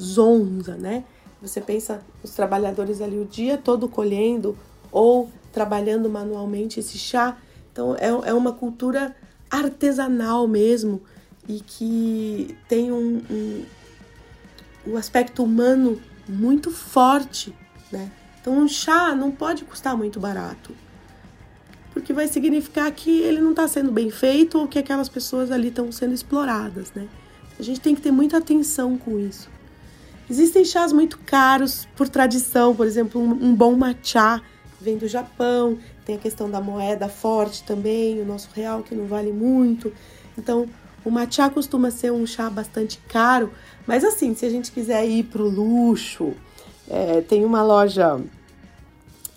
zonza, 0.00 0.76
né? 0.76 1.04
Você 1.42 1.60
pensa 1.60 2.00
os 2.22 2.30
trabalhadores 2.30 3.02
ali 3.02 3.18
o 3.18 3.26
dia 3.26 3.58
todo 3.58 3.88
colhendo 3.88 4.56
ou 4.90 5.28
trabalhando 5.52 6.08
manualmente 6.08 6.80
esse 6.80 6.96
chá. 6.96 7.36
Então 7.70 7.94
é, 7.96 8.30
é 8.30 8.32
uma 8.32 8.52
cultura 8.52 9.14
artesanal 9.50 10.48
mesmo 10.48 11.02
e 11.46 11.60
que 11.60 12.56
tem 12.68 12.90
um, 12.90 13.20
um, 13.30 13.64
um 14.86 14.96
aspecto 14.96 15.44
humano 15.44 16.00
muito 16.26 16.70
forte, 16.70 17.54
né? 17.90 18.10
Então, 18.42 18.58
um 18.58 18.66
chá 18.66 19.14
não 19.14 19.30
pode 19.30 19.64
custar 19.64 19.96
muito 19.96 20.18
barato, 20.18 20.74
porque 21.94 22.12
vai 22.12 22.26
significar 22.26 22.90
que 22.90 23.22
ele 23.22 23.40
não 23.40 23.52
está 23.52 23.68
sendo 23.68 23.92
bem 23.92 24.10
feito 24.10 24.58
ou 24.58 24.66
que 24.66 24.80
aquelas 24.80 25.08
pessoas 25.08 25.52
ali 25.52 25.68
estão 25.68 25.92
sendo 25.92 26.12
exploradas, 26.12 26.92
né? 26.92 27.06
A 27.58 27.62
gente 27.62 27.80
tem 27.80 27.94
que 27.94 28.00
ter 28.00 28.10
muita 28.10 28.38
atenção 28.38 28.98
com 28.98 29.16
isso. 29.16 29.48
Existem 30.28 30.64
chás 30.64 30.92
muito 30.92 31.18
caros 31.18 31.86
por 31.94 32.08
tradição, 32.08 32.74
por 32.74 32.86
exemplo, 32.86 33.20
um, 33.20 33.54
bom 33.54 33.76
matcha 33.76 34.42
vem 34.80 34.96
do 34.96 35.06
Japão, 35.06 35.78
tem 36.04 36.16
a 36.16 36.18
questão 36.18 36.50
da 36.50 36.60
moeda 36.60 37.08
forte 37.08 37.62
também, 37.62 38.20
o 38.20 38.24
nosso 38.24 38.48
real 38.52 38.82
que 38.82 38.94
não 38.94 39.06
vale 39.06 39.32
muito. 39.32 39.92
Então, 40.36 40.68
o 41.04 41.10
matcha 41.10 41.48
costuma 41.48 41.92
ser 41.92 42.10
um 42.10 42.26
chá 42.26 42.50
bastante 42.50 42.98
caro, 43.08 43.52
mas 43.86 44.02
assim, 44.02 44.34
se 44.34 44.44
a 44.44 44.50
gente 44.50 44.72
quiser 44.72 45.06
ir 45.06 45.24
para 45.24 45.42
o 45.42 45.48
luxo, 45.48 46.34
é, 46.92 47.22
tem 47.22 47.42
uma 47.42 47.62
loja 47.62 48.20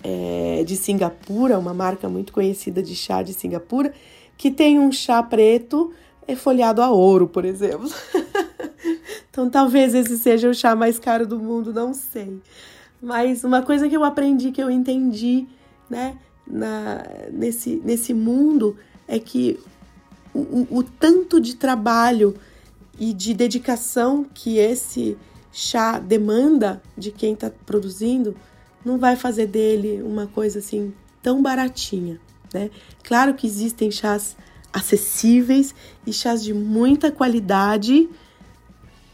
é, 0.04 0.62
de 0.66 0.76
Singapura, 0.76 1.58
uma 1.58 1.74
marca 1.74 2.10
muito 2.10 2.34
conhecida 2.34 2.84
de 2.84 2.94
chá 2.94 3.24
de 3.24 3.34
Singapura, 3.34 3.94
que 4.38 4.52
tem 4.52 4.78
um 4.78 4.92
chá 4.92 5.24
preto 5.24 5.94
folhado 6.36 6.82
a 6.82 6.92
ouro, 6.92 7.28
por 7.28 7.46
exemplo. 7.46 7.90
então 9.32 9.50
talvez 9.50 9.96
esse 9.96 10.18
seja 10.18 10.50
o 10.50 10.54
chá 10.54 10.76
mais 10.76 11.00
caro 11.00 11.26
do 11.26 11.40
mundo, 11.40 11.72
não 11.72 11.94
sei. 11.94 12.42
Mas 13.02 13.46
uma 13.46 13.62
coisa 13.62 13.88
que 13.88 13.96
eu 13.96 14.04
aprendi, 14.04 14.52
que 14.52 14.62
eu 14.62 14.70
entendi, 14.70 15.48
né, 15.90 16.18
na, 16.46 17.06
nesse, 17.32 17.82
nesse 17.86 18.14
mundo, 18.14 18.76
é 19.08 19.18
que 19.18 19.58
o, 20.34 20.40
o, 20.40 20.68
o 20.80 20.84
tanto 20.84 21.40
de 21.40 21.56
trabalho 21.56 22.36
e 23.00 23.14
de 23.14 23.34
dedicação 23.34 24.26
que 24.34 24.58
esse 24.58 25.18
chá 25.58 26.00
demanda 26.00 26.82
de 26.98 27.12
quem 27.12 27.32
está 27.32 27.50
produzindo 27.50 28.36
não 28.84 28.98
vai 28.98 29.16
fazer 29.16 29.48
dele 29.48 30.04
uma 30.04 30.28
coisa 30.28 30.60
assim 30.60 30.94
tão 31.24 31.42
baratinha, 31.42 32.20
né? 32.54 32.70
Claro 33.02 33.34
que 33.34 33.48
existem 33.48 33.90
chás 33.90 34.36
acessíveis 34.74 35.74
e 36.06 36.12
chás 36.12 36.44
de 36.44 36.54
muita 36.54 37.10
qualidade. 37.10 38.10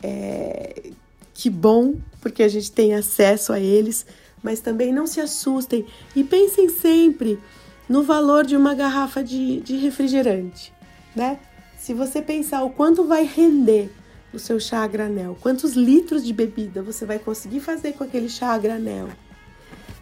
É, 0.02 0.90
que 1.32 1.48
bom, 1.48 1.94
porque 2.20 2.42
a 2.42 2.48
gente 2.48 2.72
tem 2.72 2.96
acesso 2.96 3.54
a 3.54 3.60
eles, 3.60 4.04
mas 4.42 4.60
também 4.60 4.92
não 4.92 5.06
se 5.06 5.22
assustem 5.22 5.86
e 6.16 6.24
pensem 6.24 6.70
sempre 6.70 7.40
no 7.88 8.02
valor 8.02 8.48
de 8.48 8.58
uma 8.58 8.74
garrafa 8.74 9.24
de, 9.24 9.62
de 9.62 9.78
refrigerante, 9.78 10.74
né? 11.16 11.40
Se 11.78 11.94
você 11.94 12.20
pensar 12.20 12.64
o 12.64 12.72
quanto 12.72 13.06
vai 13.06 13.26
render 13.26 13.92
no 14.32 14.40
seu 14.40 14.60
chá 14.60 14.84
a 14.84 14.88
granel? 14.88 15.38
Quantos 15.42 15.74
litros 15.74 16.26
de 16.26 16.34
bebida 16.34 16.82
você 16.82 17.06
vai 17.06 17.20
conseguir 17.20 17.60
fazer 17.60 17.94
com 17.94 18.04
aquele 18.04 18.30
chá 18.30 18.54
a 18.54 18.58
granel? 18.58 19.10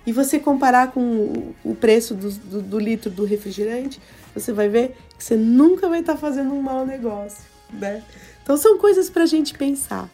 E 0.05 0.11
você 0.11 0.39
comparar 0.39 0.91
com 0.91 1.53
o 1.63 1.75
preço 1.75 2.15
do, 2.15 2.31
do, 2.31 2.61
do 2.61 2.79
litro 2.79 3.09
do 3.09 3.25
refrigerante, 3.25 3.99
você 4.33 4.51
vai 4.51 4.69
ver 4.69 4.95
que 5.17 5.23
você 5.23 5.35
nunca 5.35 5.87
vai 5.87 5.99
estar 5.99 6.13
tá 6.13 6.19
fazendo 6.19 6.53
um 6.53 6.61
mau 6.61 6.85
negócio, 6.85 7.43
né? 7.71 8.03
Então 8.41 8.57
são 8.57 8.77
coisas 8.77 9.09
para 9.09 9.23
a 9.23 9.27
gente 9.27 9.53
pensar. 9.53 10.09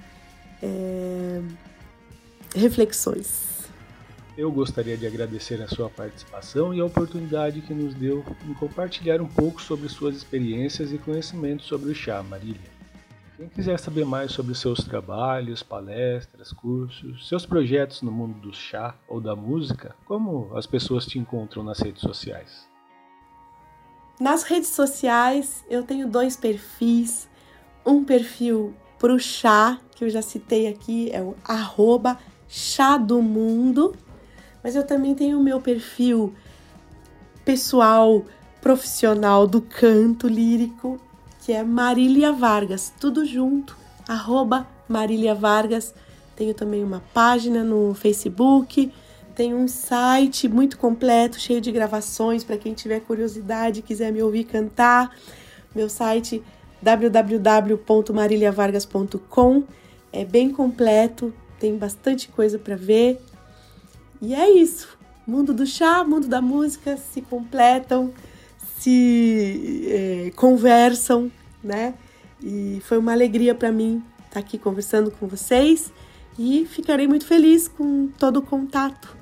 É... 0.62 1.42
Reflexões. 2.54 3.46
Eu 4.38 4.52
gostaria 4.52 4.98
de 4.98 5.08
agradecer 5.08 5.62
a 5.62 5.68
sua 5.68 5.90
participação 5.90 6.74
e 6.74 6.82
a 6.82 6.86
oportunidade 6.86 7.62
que 7.62 7.74
nos 7.74 7.94
deu 7.94 8.26
em 8.46 8.54
compartilhar 8.54 9.22
um 9.22 9.28
pouco 9.28 9.62
sobre 9.62 9.88
suas 9.88 10.18
experiências 10.18 10.92
e 10.92 10.98
conhecimentos 10.98 11.68
sobre 11.68 11.90
o 11.92 11.96
chá, 11.96 12.22
Marília. 12.22 12.75
Quem 13.38 13.50
quiser 13.50 13.78
saber 13.78 14.06
mais 14.06 14.32
sobre 14.32 14.56
seus 14.56 14.86
trabalhos, 14.86 15.62
palestras, 15.62 16.54
cursos, 16.54 17.28
seus 17.28 17.46
projetos 17.46 18.02
no 18.02 18.10
mundo 18.10 18.40
do 18.40 18.54
chá 18.54 18.96
ou 19.10 19.20
da 19.20 19.36
música, 19.36 19.94
como 20.06 20.56
as 20.56 20.66
pessoas 20.66 21.06
te 21.06 21.20
encontram 21.20 21.62
nas 21.62 21.80
redes 21.82 22.02
sociais? 22.02 22.66
Nas 24.22 24.44
redes 24.44 24.70
sociais 24.70 25.66
eu 25.70 25.84
tenho 25.84 26.08
dois 26.08 26.38
perfis. 26.38 27.28
Um 27.86 28.06
perfil 28.06 28.74
para 28.98 29.14
o 29.14 29.20
chá, 29.20 29.80
que 29.94 30.06
eu 30.06 30.10
já 30.10 30.22
citei 30.22 30.68
aqui, 30.68 31.12
é 31.12 31.22
o 31.22 31.36
arroba 31.44 32.18
chá 32.48 32.98
do 32.98 33.22
mundo. 33.22 33.94
Mas 34.64 34.78
eu 34.78 34.88
também 34.88 35.14
tenho 35.14 35.38
o 35.38 35.44
meu 35.44 35.60
perfil 35.60 36.34
pessoal, 37.44 38.24
profissional 38.62 39.46
do 39.46 39.62
canto 39.62 40.26
lírico, 40.26 41.00
que 41.46 41.54
é 41.54 41.64
Marília 41.64 42.34
Vargas, 42.34 42.92
tudo 43.00 43.24
junto, 43.24 43.78
arroba 44.08 44.68
Marília 44.90 45.36
Vargas. 45.36 45.94
Tenho 46.36 46.56
também 46.56 46.84
uma 46.84 47.04
página 47.14 47.64
no 47.64 47.94
Facebook, 47.94 48.92
tenho 49.36 49.56
um 49.56 49.68
site 49.68 50.48
muito 50.48 50.76
completo, 50.76 51.40
cheio 51.40 51.62
de 51.62 51.72
gravações 51.72 52.44
para 52.44 52.58
quem 52.58 52.74
tiver 52.74 53.02
curiosidade, 53.02 53.84
quiser 53.84 54.12
me 54.12 54.24
ouvir 54.24 54.46
cantar. 54.46 55.16
Meu 55.76 55.88
site 55.88 56.42
www.mariliavargas.com 56.82 59.64
é 60.12 60.26
bem 60.26 60.50
completo, 60.50 61.32
tem 61.60 61.78
bastante 61.78 62.28
coisa 62.28 62.58
para 62.58 62.76
ver. 62.76 63.22
E 64.20 64.34
é 64.34 64.50
isso. 64.50 64.98
Mundo 65.28 65.54
do 65.54 65.68
chá, 65.68 66.04
mundo 66.04 66.28
da 66.28 66.42
música 66.42 66.98
se 66.98 67.22
completam 67.22 68.12
se 68.80 69.88
é, 69.88 70.32
conversam, 70.36 71.32
né? 71.64 71.96
E 72.42 72.82
foi 72.86 72.98
uma 72.98 73.14
alegria 73.14 73.56
para 73.56 73.72
mim 73.72 74.04
estar 74.18 74.32
tá 74.32 74.40
aqui 74.40 74.58
conversando 74.58 75.10
com 75.12 75.28
vocês 75.28 75.92
e 76.38 76.66
ficarei 76.66 77.08
muito 77.08 77.26
feliz 77.26 77.68
com 77.68 78.08
todo 78.08 78.38
o 78.38 78.42
contato. 78.42 79.16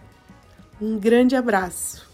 Um 0.81 0.97
grande 0.97 1.35
abraço. 1.35 2.11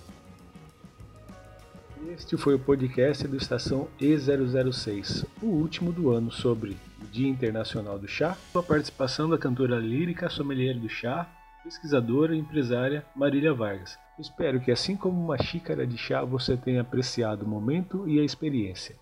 Este 2.10 2.36
foi 2.38 2.56
o 2.56 2.60
podcast 2.60 3.28
do 3.28 3.38
Estação 3.38 3.88
E006, 4.00 5.26
o 5.42 5.46
último 5.46 5.92
do 5.92 6.10
ano 6.10 6.32
sobre 6.32 6.76
o 7.02 7.06
Dia 7.12 7.28
Internacional 7.28 7.98
do 7.98 8.08
Chá, 8.08 8.38
com 8.52 8.60
a 8.60 8.64
participação 8.64 9.30
da 9.30 9.38
cantora 9.38 9.78
lírica 9.78 10.30
sommelier 10.30 10.78
do 10.78 10.90
chá, 10.90 11.30
pesquisadora 11.64 12.36
e 12.36 12.40
empresária 12.40 13.06
Marília 13.16 13.54
Vargas. 13.54 13.98
Espero 14.20 14.60
que, 14.60 14.72
assim 14.72 14.96
como 14.96 15.20
uma 15.20 15.38
xícara 15.42 15.88
de 15.88 15.98
chá, 15.98 16.24
você 16.24 16.58
tenha 16.58 16.82
apreciado 16.82 17.46
o 17.46 17.48
momento 17.48 18.08
e 18.08 18.20
a 18.20 18.24
experiência. 18.24 18.96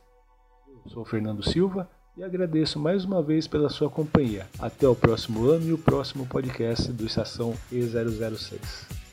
Eu 0.68 0.92
sou 0.92 1.06
Fernando 1.06 1.44
Silva 1.44 1.90
e 2.16 2.24
agradeço 2.24 2.80
mais 2.80 3.06
uma 3.06 3.22
vez 3.22 3.48
pela 3.48 3.70
sua 3.70 3.90
companhia. 3.90 4.48
Até 4.60 4.88
o 4.88 4.96
próximo 4.96 5.50
ano 5.50 5.68
e 5.68 5.74
o 5.74 5.78
próximo 5.78 6.26
podcast 6.26 6.92
do 6.92 7.06
Estação 7.06 7.54
E006. 7.72 9.07